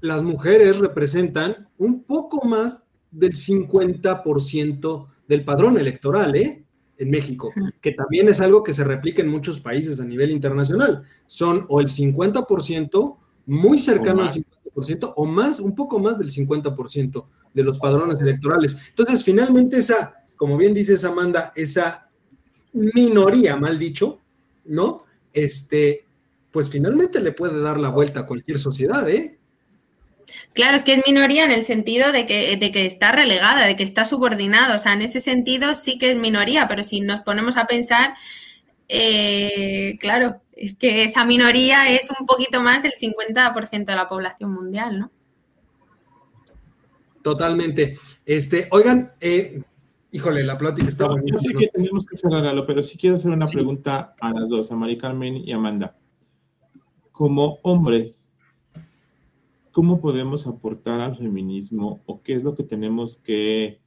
[0.00, 6.64] las mujeres representan un poco más del 50% del padrón electoral, ¿eh?
[6.98, 11.04] En México, que también es algo que se replica en muchos países a nivel internacional.
[11.26, 17.24] Son o el 50%, muy cercano al 50%, o más, un poco más del 50%
[17.54, 18.76] de los padrones electorales.
[18.88, 22.08] Entonces, finalmente esa, como bien dices Amanda, esa
[22.72, 24.20] minoría, mal dicho,
[24.64, 25.04] ¿no?
[25.32, 26.04] Este,
[26.50, 29.37] pues finalmente le puede dar la vuelta a cualquier sociedad, ¿eh?
[30.58, 33.76] Claro, es que es minoría en el sentido de que, de que está relegada, de
[33.76, 34.74] que está subordinada.
[34.74, 38.14] O sea, en ese sentido sí que es minoría, pero si nos ponemos a pensar,
[38.88, 44.52] eh, claro, es que esa minoría es un poquito más del 50% de la población
[44.52, 45.12] mundial, ¿no?
[47.22, 47.96] Totalmente.
[48.26, 49.62] Este, oigan, eh,
[50.10, 51.22] Híjole, la plática está buena.
[51.24, 54.72] Yo sé que tenemos que cerrarlo, pero sí quiero hacer una pregunta a las dos,
[54.72, 55.96] a Mari Carmen y Amanda.
[57.12, 58.28] Como hombres,
[59.78, 63.78] ¿cómo podemos aportar al feminismo o qué es lo que tenemos que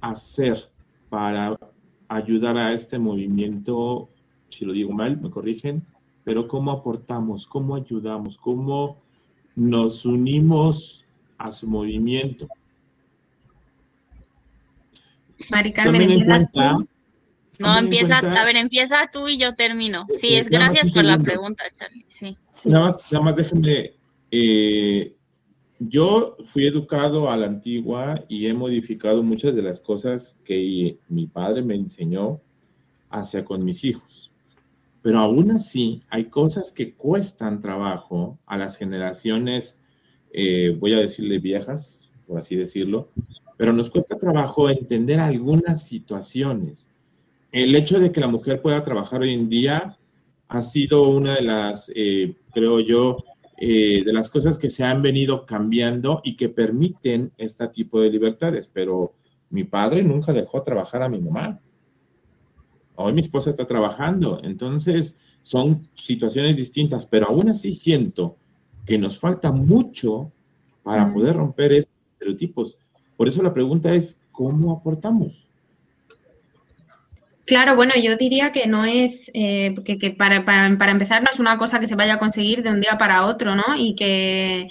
[0.00, 0.68] hacer
[1.08, 1.56] para
[2.08, 4.10] ayudar a este movimiento?
[4.48, 5.86] Si lo digo mal, me corrigen,
[6.24, 7.46] pero ¿cómo aportamos?
[7.46, 8.36] ¿Cómo ayudamos?
[8.36, 9.00] ¿Cómo
[9.54, 11.04] nos unimos
[11.38, 12.48] a su movimiento?
[15.52, 16.88] Mari Carmen, ¿empiezas tú?
[17.60, 20.08] No, empieza, a ver, empieza tú y yo termino.
[20.16, 22.04] Sí, es gracias por la pregunta, Charlie.
[22.08, 22.36] Sí.
[22.64, 23.99] Nada, más, déjenme,
[24.30, 25.14] eh,
[25.78, 31.26] yo fui educado a la antigua y he modificado muchas de las cosas que mi
[31.26, 32.40] padre me enseñó
[33.08, 34.30] hacia con mis hijos.
[35.02, 39.78] Pero aún así hay cosas que cuestan trabajo a las generaciones,
[40.32, 43.08] eh, voy a decirle viejas, por así decirlo,
[43.56, 46.88] pero nos cuesta trabajo entender algunas situaciones.
[47.52, 49.96] El hecho de que la mujer pueda trabajar hoy en día
[50.48, 53.24] ha sido una de las, eh, creo yo,
[53.62, 58.08] eh, de las cosas que se han venido cambiando y que permiten este tipo de
[58.08, 59.12] libertades, pero
[59.50, 61.60] mi padre nunca dejó trabajar a mi mamá.
[62.94, 68.38] Hoy mi esposa está trabajando, entonces son situaciones distintas, pero aún así siento
[68.86, 70.32] que nos falta mucho
[70.82, 72.78] para poder romper estos estereotipos.
[73.14, 75.49] Por eso la pregunta es, ¿cómo aportamos?
[77.50, 81.58] Claro, bueno, yo diría que no es, eh, que, para, para, empezar no es una
[81.58, 83.74] cosa que se vaya a conseguir de un día para otro, ¿no?
[83.76, 84.68] Y que,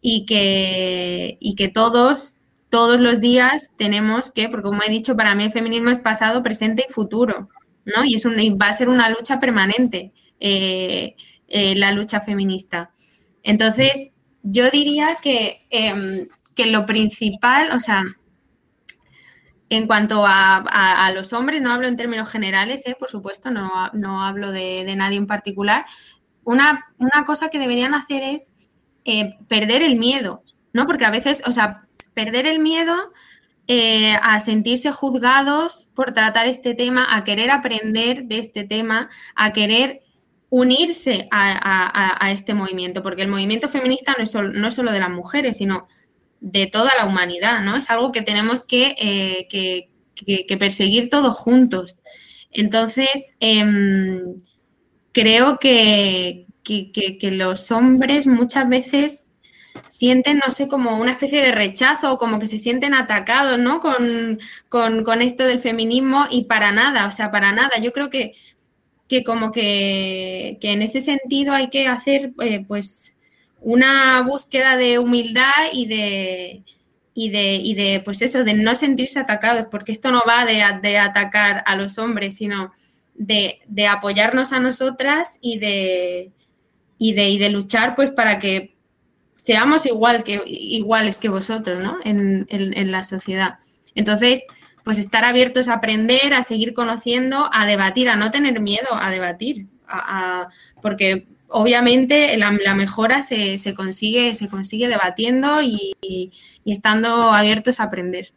[0.00, 2.36] y que, y que todos,
[2.70, 6.44] todos los días tenemos que, porque como he dicho, para mí el feminismo es pasado,
[6.44, 7.48] presente y futuro,
[7.86, 8.04] ¿no?
[8.04, 11.16] Y, es un, va a ser una lucha permanente, eh,
[11.48, 12.92] eh, la lucha feminista.
[13.42, 14.12] Entonces,
[14.44, 18.04] yo diría que em, que lo principal, o sea,
[19.72, 22.94] en cuanto a, los hombres, no hablo en términos generales, ¿eh?
[22.98, 25.86] por supuesto, no, hablo de, nadie en particular,
[26.44, 26.84] una,
[27.24, 28.48] cosa que deberían hacer es
[29.06, 30.42] eh, perder el miedo,
[30.74, 30.86] ¿no?
[30.86, 32.94] Porque a veces, o sea, perder el miedo
[33.66, 39.54] eh, a sentirse juzgados por tratar este tema, a querer aprender de este tema, a
[39.54, 40.02] querer
[40.50, 45.08] unirse a, este movimiento, porque el movimiento feminista no es, no es solo de las
[45.08, 45.86] mujeres, sino
[46.42, 47.76] de toda la humanidad, ¿no?
[47.76, 49.88] Es algo que tenemos que, eh,
[50.58, 51.98] perseguir todos juntos.
[52.50, 54.34] Entonces, em,
[55.12, 56.46] creo que,
[57.32, 59.26] los hombres muchas veces
[59.88, 63.80] sienten, no sé, como una especie de rechazo o como que se sienten atacados, ¿no?
[63.80, 67.78] Con, esto del feminismo y para nada, o sea, para nada.
[67.80, 68.34] Yo creo que,
[69.08, 73.11] que como que, en ese sentido hay que hacer, eh, pues,
[73.62, 76.64] una búsqueda de humildad y de,
[77.14, 80.64] y de, y de, pues eso, de no sentirse atacados, porque esto no va de,
[80.82, 82.72] de atacar a los hombres, sino
[83.14, 86.32] de, de apoyarnos a nosotras y de,
[86.98, 88.76] y de, y de luchar pues para que
[89.36, 91.98] seamos igual que, iguales que vosotros, ¿no?
[92.04, 93.58] En, en, la sociedad.
[93.94, 94.44] Entonces,
[94.84, 99.10] pues estar abiertos a aprender, a seguir conociendo, a debatir, a no tener miedo a
[99.10, 100.48] debatir, a,
[100.80, 106.32] porque obviamente la, mejora se, se, consigue, se consigue debatiendo y, y,
[106.64, 108.32] estando abiertos a aprender.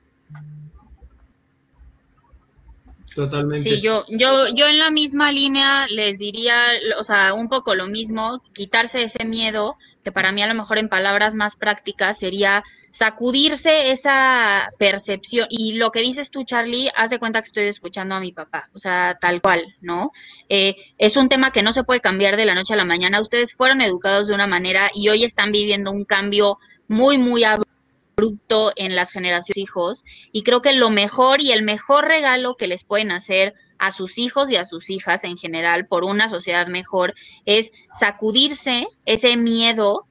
[3.15, 3.63] Totalmente.
[3.63, 6.57] Sí, yo, yo, yo en la misma línea les diría,
[6.99, 10.77] o sea, un poco lo mismo, quitarse ese miedo, que para mí a lo mejor
[10.77, 12.63] en palabras más prácticas sería
[12.95, 15.47] sacudirse esa percepción.
[15.49, 18.69] Y lo que dices tú, Charlie, haz de cuenta que estoy escuchando a mi papá,
[18.73, 20.11] o sea, tal cual, ¿no?
[20.47, 23.19] Eh, es un tema que no se puede cambiar de la noche a la mañana.
[23.19, 28.71] Ustedes fueron educados de una manera y hoy están viviendo un cambio muy, muy abrupto
[28.77, 32.85] en las generaciones hijos y creo que lo mejor y el mejor regalo que les
[32.85, 37.13] pueden hacer a sus hijos y a sus hijas en general por una sociedad mejor
[37.43, 40.05] es sacudirse ese miedo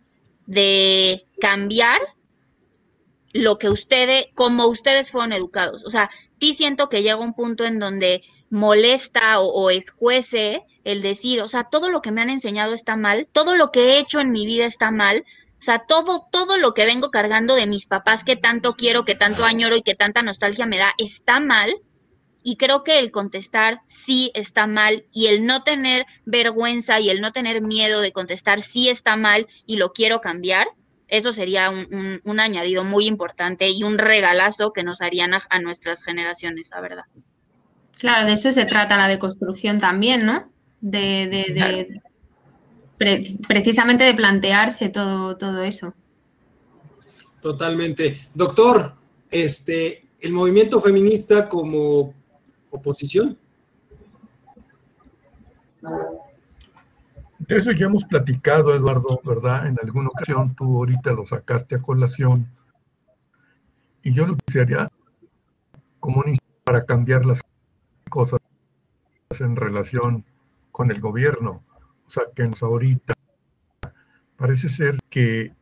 [0.46, 1.98] de cambiar
[3.34, 5.84] lo que ustedes, como ustedes fueron educados.
[5.84, 6.08] O sea,
[6.40, 11.64] sí siento que llega un punto en donde molesta o, escuece el decir, o sea,
[11.64, 14.46] todo lo que me han enseñado está mal, todo lo que he hecho en mi
[14.46, 15.24] vida está mal,
[15.58, 19.16] o sea, todo, todo lo que vengo cargando de mis papás que tanto quiero, que
[19.16, 21.74] tanto añoro y que tanta nostalgia me da, está mal.
[22.46, 27.22] Y creo que el contestar sí está mal y el no tener vergüenza y el
[27.22, 30.68] no tener miedo de contestar sí está mal y lo quiero cambiar,
[31.08, 36.70] eso sería un, añadido muy importante y un regalazo que nos harían a, nuestras generaciones,
[36.70, 37.04] la verdad.
[37.98, 40.50] Claro, de eso se trata la deconstrucción también, ¿no?
[40.80, 42.00] De,
[43.46, 45.94] precisamente de plantearse todo, todo eso.
[47.40, 48.18] Totalmente.
[48.34, 48.94] Doctor,
[49.30, 52.14] este, el movimiento feminista como
[52.70, 53.38] oposición.
[57.46, 59.66] De eso ya hemos platicado, Eduardo, ¿verdad?
[59.66, 62.48] En alguna ocasión tú ahorita lo sacaste a colación.
[64.02, 64.90] Y yo lo quisiera
[66.00, 67.42] como un para cambiar las
[68.08, 68.40] cosas
[69.38, 70.24] en relación
[70.72, 71.62] con el gobierno.
[72.06, 73.12] O sea, que ahorita
[74.36, 75.52] parece ser que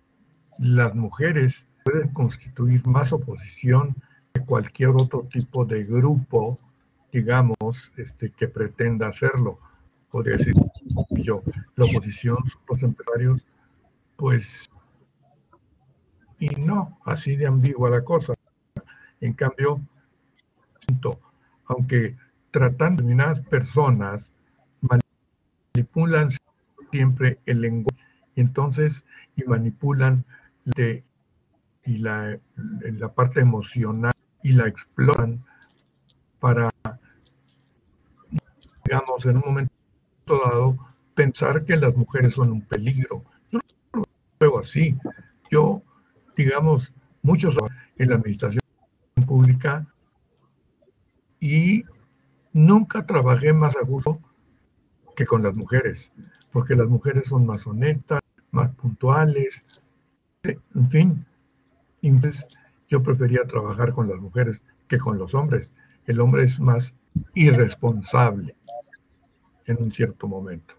[0.58, 3.96] las mujeres pueden constituir más oposición
[4.32, 6.60] que cualquier otro tipo de grupo,
[7.12, 9.58] digamos, este, que pretenda hacerlo
[10.12, 10.54] podría decir
[11.24, 11.42] yo,
[11.76, 12.36] la oposición,
[12.68, 13.42] los empresarios,
[14.16, 14.68] pues,
[16.38, 18.34] y no, así de ambigua la cosa.
[19.20, 19.80] En cambio,
[21.66, 22.14] aunque
[22.50, 24.32] tratando determinadas personas,
[24.82, 26.28] manipulan
[26.90, 27.98] siempre el lenguaje,
[28.36, 29.04] entonces,
[29.34, 30.24] y manipulan
[30.64, 31.02] de,
[31.86, 35.42] y la, la parte emocional y la explotan
[36.38, 36.68] para,
[38.84, 39.81] digamos, en un momento
[40.38, 40.78] dado
[41.14, 43.24] pensar que las mujeres son un peligro.
[43.50, 43.60] Yo
[43.92, 44.04] no lo
[44.40, 44.96] veo así.
[45.50, 45.82] Yo,
[46.36, 47.56] digamos, muchos
[47.98, 48.62] en la administración
[49.26, 49.86] pública
[51.40, 51.84] y
[52.52, 54.20] nunca trabajé más a gusto
[55.14, 56.12] que con las mujeres,
[56.50, 58.20] porque las mujeres son más honestas,
[58.50, 59.64] más puntuales,
[60.42, 61.26] en fin.
[62.00, 62.48] Entonces,
[62.88, 65.72] yo prefería trabajar con las mujeres que con los hombres.
[66.06, 66.94] El hombre es más
[67.34, 68.56] irresponsable
[69.66, 70.74] en un cierto momento.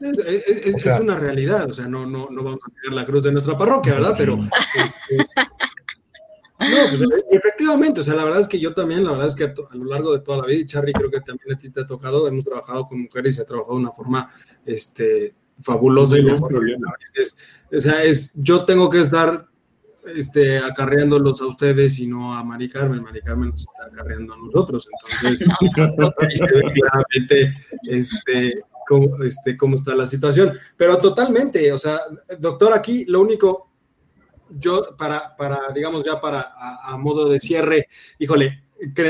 [0.00, 3.58] Es, una realidad, o sea, no, no, no vamos a tirar la cruz de nuestra
[3.58, 4.14] parroquia, ¿verdad?
[4.16, 4.38] Pero
[4.74, 5.16] este,
[6.60, 9.44] no, pues efectivamente, o sea, la verdad es que yo también, la verdad es que
[9.44, 11.80] a, lo largo de toda la vida, y Charlie, creo que también a ti te
[11.80, 14.30] ha tocado, hemos trabajado con mujeres y se ha trabajado de una forma
[14.64, 16.18] este, fabulosa.
[16.18, 19.49] y o sea, es, yo tengo que estar
[20.14, 23.02] este, acarreándolos a ustedes y no a Mari Carmen.
[23.02, 24.88] Mari Carmen nos está acarreando a nosotros.
[25.22, 25.48] Entonces,
[26.74, 30.52] claramente este, cómo, este, cómo está la situación.
[30.76, 32.00] Pero totalmente, o sea,
[32.38, 33.70] doctor, aquí lo único,
[34.50, 36.52] yo para, para digamos ya para
[36.84, 37.86] a, modo de cierre,
[38.18, 38.64] híjole,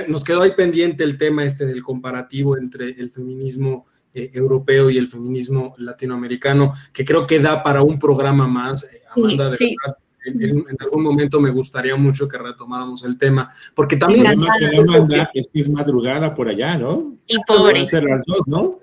[0.08, 4.98] nos quedó ahí pendiente el tema este del comparativo entre el feminismo eh, europeo y
[4.98, 8.84] el feminismo latinoamericano, que creo que da para un programa más.
[8.92, 13.96] Eh, Amanda, de verdad, en, algún momento me gustaría mucho que retomáramos el tema, porque
[13.96, 14.26] también...
[15.34, 17.16] es que es madrugada por allá, ¿no?
[17.26, 17.86] Y pobre.
[17.86, 18.78] ser las dos, ¿no?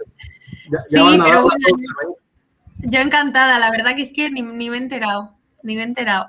[0.85, 2.15] sí, pero bueno,
[2.79, 5.31] yo encantada, la verdad que es que ni, me he enterado,
[5.63, 6.27] ni me he enterado.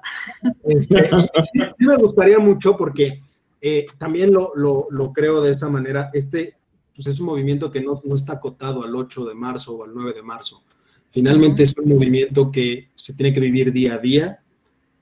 [0.64, 1.08] Este,
[1.78, 3.20] sí, me gustaría mucho porque
[3.60, 6.56] eh, también lo, lo, creo de esa manera, este
[6.94, 9.94] pues es un movimiento que no, no está acotado al 8 de marzo o al
[9.94, 10.64] 9 de marzo,
[11.10, 14.40] Finalmente es un movimiento que se tiene que vivir día a día,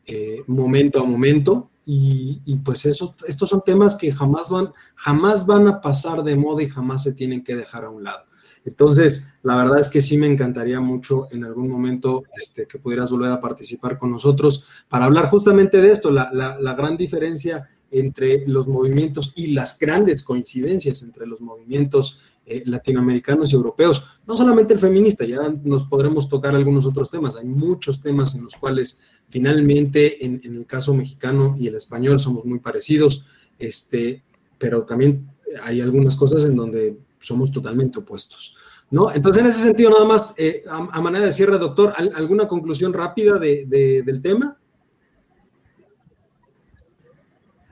[0.06, 5.68] eh, momento a momento, y, pues eso, estos son temas que jamás van, jamás van
[5.68, 8.24] a pasar de moda y jamás se tienen que dejar a un lado.
[8.64, 13.12] Entonces, la verdad es que sí me encantaría mucho en algún momento este, que pudieras
[13.12, 18.44] volver a participar con nosotros para hablar justamente de esto, la, la gran diferencia entre
[18.48, 24.20] los movimientos y las grandes coincidencias entre los movimientos eh, latinoamericanos y europeos.
[24.24, 27.34] No solamente el feminista, ya nos podremos tocar algunos otros temas.
[27.34, 32.44] Hay muchos temas en los cuales finalmente en, el caso mexicano y el español somos
[32.44, 33.26] muy parecidos,
[33.58, 34.22] este,
[34.58, 35.28] pero también
[35.64, 38.54] hay algunas cosas en donde somos totalmente opuestos.
[38.92, 39.12] ¿No?
[39.12, 43.40] Entonces, en ese sentido, nada más, eh, a, manera de cierre, doctor, ¿alguna conclusión rápida
[43.40, 44.56] del tema?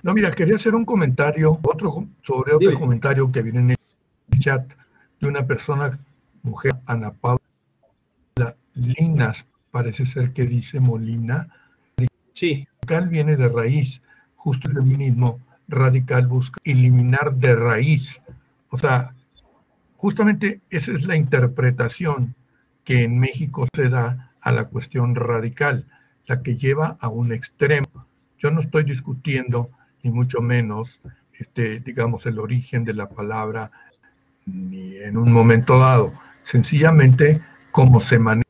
[0.03, 3.77] No, mira, quería hacer un comentario, otro sobre otro comentario que viene en el
[4.39, 4.73] chat
[5.21, 5.99] de una persona,
[6.43, 7.41] mujer, Ana Paula
[8.75, 11.49] Linas, parece ser que dice Molina.
[12.33, 12.67] Sí.
[12.83, 14.03] Radical viene de raíz,
[14.37, 18.21] justo el feminismo radical busca eliminar de raíz.
[18.71, 19.15] O sea,
[19.97, 22.35] justamente esa es la interpretación
[22.85, 25.87] que en México se da a la cuestión radical,
[26.27, 28.07] la que lleva a un extremo.
[28.39, 29.71] Yo no estoy discutiendo,
[30.03, 31.01] ni mucho menos,
[31.39, 33.71] este, digamos, el origen de la palabra
[34.47, 37.41] ni en un momento dado, sencillamente
[37.71, 38.45] como se maneja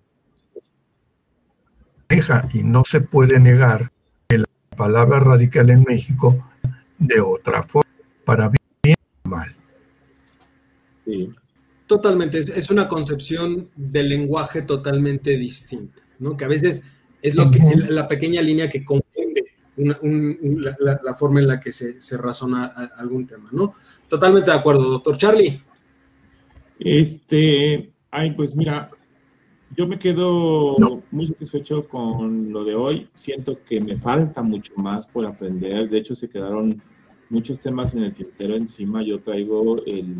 [2.52, 3.90] y no se puede negar
[4.28, 6.50] que la palabra radical en México
[6.98, 7.90] de otra forma,
[8.24, 8.50] para
[8.82, 9.54] bien o mal.
[11.86, 16.36] Totalmente, es, una concepción del lenguaje totalmente distinta, ¿no?
[16.36, 16.84] Que a veces
[17.20, 19.44] es lo que, la pequeña línea que confunde
[19.76, 22.66] la, forma en la que se, se razona
[22.96, 23.74] algún tema, ¿no?
[24.08, 25.62] Totalmente de acuerdo, doctor Charlie.
[26.84, 28.90] Este, ay, pues mira,
[29.74, 30.76] yo me quedo
[31.10, 33.08] muy satisfecho con lo de hoy.
[33.14, 35.88] Siento que me falta mucho más por aprender.
[35.88, 36.80] De hecho, se quedaron
[37.30, 39.02] muchos temas en el tintero encima.
[39.02, 39.76] Yo traigo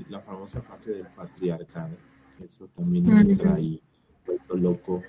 [0.09, 1.97] la famosa fase del patriarcado.
[2.43, 3.79] Eso también me trae
[4.55, 5.03] loco.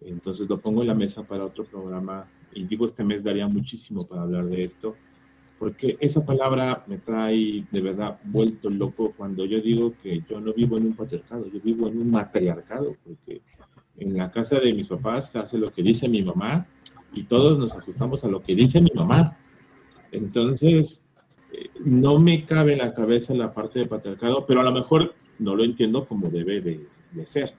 [0.00, 2.26] Entonces lo pongo en la mesa para otro programa.
[2.52, 4.96] Y digo, este mes daría muchísimo para hablar de esto
[5.58, 10.52] porque esa palabra me trae de verdad vuelto loco cuando yo digo que yo no
[10.52, 13.40] vivo en un patriarcado, yo vivo en un matriarcado, porque
[13.98, 16.66] en la casa de mis papás se hace lo que dice mi mamá
[17.12, 19.36] y todos nos ajustamos a lo que dice mi mamá.
[20.12, 21.04] Entonces,
[21.52, 25.14] eh, no me cabe en la cabeza la parte de patriarcado, pero a lo mejor
[25.40, 27.52] no lo entiendo como debe de ser.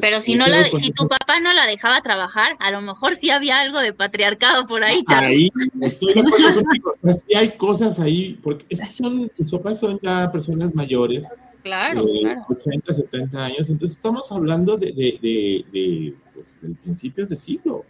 [0.00, 3.30] Pero si no la, si tu papá no la dejaba trabajar, a lo mejor sí
[3.30, 5.50] había algo de patriarcado por ahí, Ahí
[5.80, 6.94] estoy de acuerdo contigo.
[7.12, 11.28] sí hay cosas ahí, porque es que son, mis papás son ya personas mayores.
[11.62, 13.68] Claro, de 80, 70 años.
[13.68, 17.84] Entonces estamos hablando de, de, de, pues, del principios de siglo.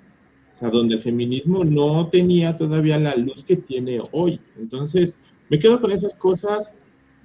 [0.52, 4.40] O sea, donde el feminismo no tenía todavía la luz que tiene hoy.
[4.58, 6.78] Entonces, me quedo con esas cosas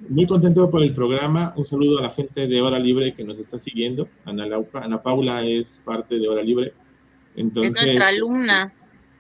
[0.10, 1.54] muy contento por el programa.
[1.56, 4.08] Un saludo a la gente de Hora Libre que nos está siguiendo.
[4.26, 6.74] Ana, Ana Paula es parte de Hora Libre.
[7.36, 8.74] Entonces, es nuestra alumna.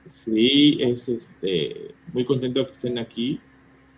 [0.07, 3.39] Sí, es este, muy contento que estén aquí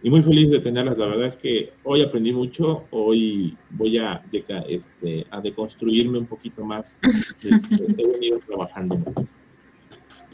[0.04, 0.98] y muy feliz de tenerlas.
[0.98, 2.84] La verdad es que hoy aprendí mucho.
[2.92, 4.24] Hoy voy a,
[4.68, 7.00] este, a deconstruirme un poquito más.
[7.44, 9.02] He venido trabajando.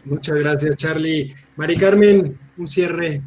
[0.03, 1.33] Muchas gracias, Charlie.
[1.55, 3.21] Mari Carmen, un cierre.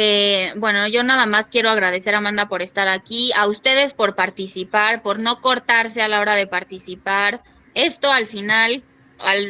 [0.00, 4.14] Eh, bueno, yo nada más quiero agradecer a Amanda por estar aquí, a ustedes por
[4.14, 7.42] participar, por no cortarse a la hora de participar.
[7.74, 8.80] Esto al final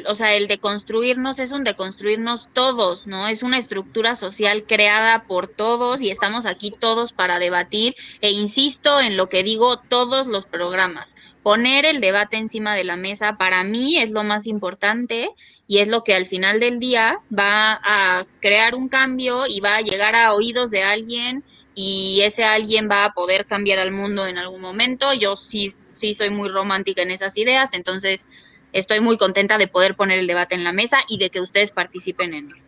[0.06, 3.28] o sea, el de construirnos es un de construirnos todos, ¿no?
[3.28, 9.00] Es una estructura social creada por todos y estamos aquí todos para debatir e insisto
[9.00, 11.14] en lo que digo todos los programas.
[11.42, 15.30] Poner el debate encima de la mesa para mí es lo más importante
[15.66, 19.76] y es lo que al final del día va a crear un cambio y va
[19.76, 21.44] a llegar a oídos de alguien
[21.74, 25.12] y ese alguien va a poder cambiar al mundo en algún momento.
[25.12, 28.26] Yo sí, sí soy muy romántica en esas ideas, entonces
[28.72, 31.70] estoy muy contenta de poder poner el debate en la mesa y de que ustedes
[31.70, 32.62] participen en él.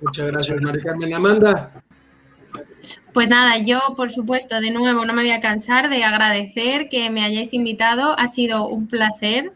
[0.00, 1.14] Muchas gracias, María Carmen.
[1.14, 1.82] Amanda.
[3.12, 7.10] Pues nada, yo por supuesto, de nuevo, no me voy a cansar de agradecer que
[7.10, 8.18] me hayáis invitado.
[8.18, 9.52] Ha sido un placer.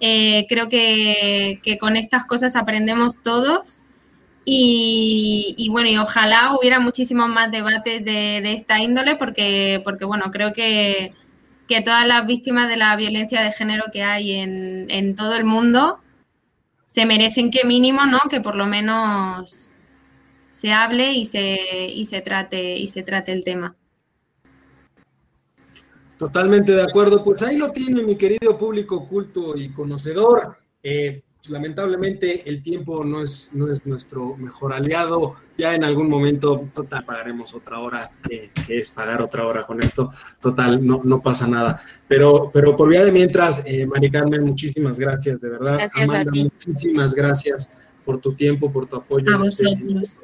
[0.00, 3.84] Eh, creo que, con estas cosas aprendemos todos.
[4.44, 10.30] Y, bueno, y ojalá hubiera muchísimos más debates de, de esta índole, porque, porque bueno,
[10.32, 11.12] creo que,
[11.72, 16.00] que todas las víctimas de la violencia de género que hay en, todo el mundo
[16.84, 18.20] se merecen que mínimo, ¿no?
[18.28, 19.70] Que por lo menos
[20.50, 23.74] se hable y se, y se trate y se trate el tema.
[26.18, 27.24] Totalmente de acuerdo.
[27.24, 30.58] Pues ahí lo tiene mi querido público culto y conocedor.
[30.82, 35.36] Eh, lamentablemente el tiempo no es, no es nuestro mejor aliado.
[35.58, 40.10] Ya en algún momento, total, pagaremos otra hora, que es pagar otra hora con esto.
[40.40, 41.80] Total, no, no pasa nada.
[42.08, 45.74] Pero, pero por vía de mientras, eh, Mari Carmen, muchísimas gracias, de verdad.
[45.78, 46.44] Gracias a ti.
[46.44, 49.26] muchísimas gracias por tu tiempo, por tu apoyo.
[49.36, 50.22] A Este- vosotros.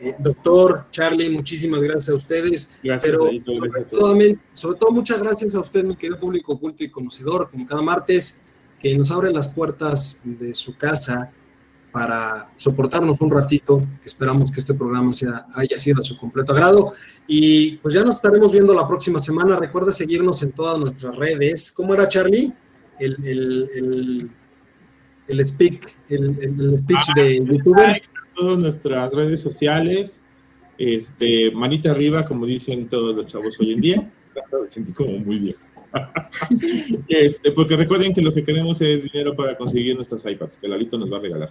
[0.00, 2.70] eh, doctor, Charlie, muchísimas gracias a ustedes.
[2.82, 4.16] Gracias, Pero sobre todo,
[4.54, 8.42] sobre todo muchas gracias a usted, mi querido público oculto y conocedor, como cada martes,
[8.80, 11.32] que nos abre las puertas de su casa
[11.92, 13.82] para soportarnos un ratito.
[14.04, 16.92] Esperamos que este programa sea, haya sido a su completo agrado.
[17.26, 19.56] Y pues ya nos estaremos viendo la próxima semana.
[19.56, 21.72] Recuerda seguirnos en todas nuestras redes.
[21.72, 22.52] ¿Cómo era, Charlie?
[22.98, 24.30] El, el, el,
[25.28, 28.02] el speak, el, speech de youtuber.
[28.36, 30.22] Todas nuestras redes sociales.
[30.76, 34.12] Este, manita arriba, como dicen todos los chavos hoy en día.
[34.62, 35.56] Me sentí como muy bien.
[37.08, 40.98] este, porque recuerden que lo que queremos es dinero para conseguir nuestras iPads, que Lalito
[40.98, 41.50] nos va a regalar.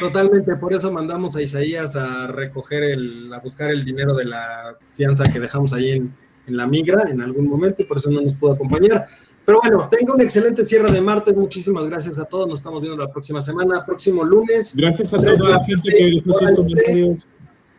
[0.00, 4.76] Totalmente, por eso mandamos a Isaías a recoger el, a buscar el dinero de la
[4.94, 6.14] fianza que dejamos ahí en,
[6.46, 9.06] en la migra en algún momento y por eso no nos pudo acompañar.
[9.44, 11.34] Pero bueno, tenga un excelente cierre de martes.
[11.36, 12.48] Muchísimas gracias a todos.
[12.48, 14.74] Nos estamos viendo la próxima semana, próximo lunes.
[14.74, 17.28] Gracias a toda la gente que dejó sus comentarios.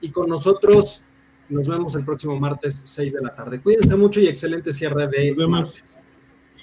[0.02, 1.02] Y con nosotros
[1.50, 3.60] nos vemos el próximo martes, 6 de la tarde.
[3.62, 6.02] Cuídense mucho y excelente cierre de martes.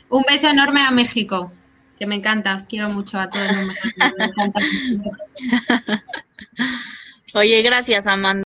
[0.09, 1.51] Un beso enorme a México,
[1.99, 4.15] que me encanta, os quiero mucho a todos los mexicanos.
[4.19, 4.61] Me encanta.
[7.35, 8.41] Oye, gracias, Amanda.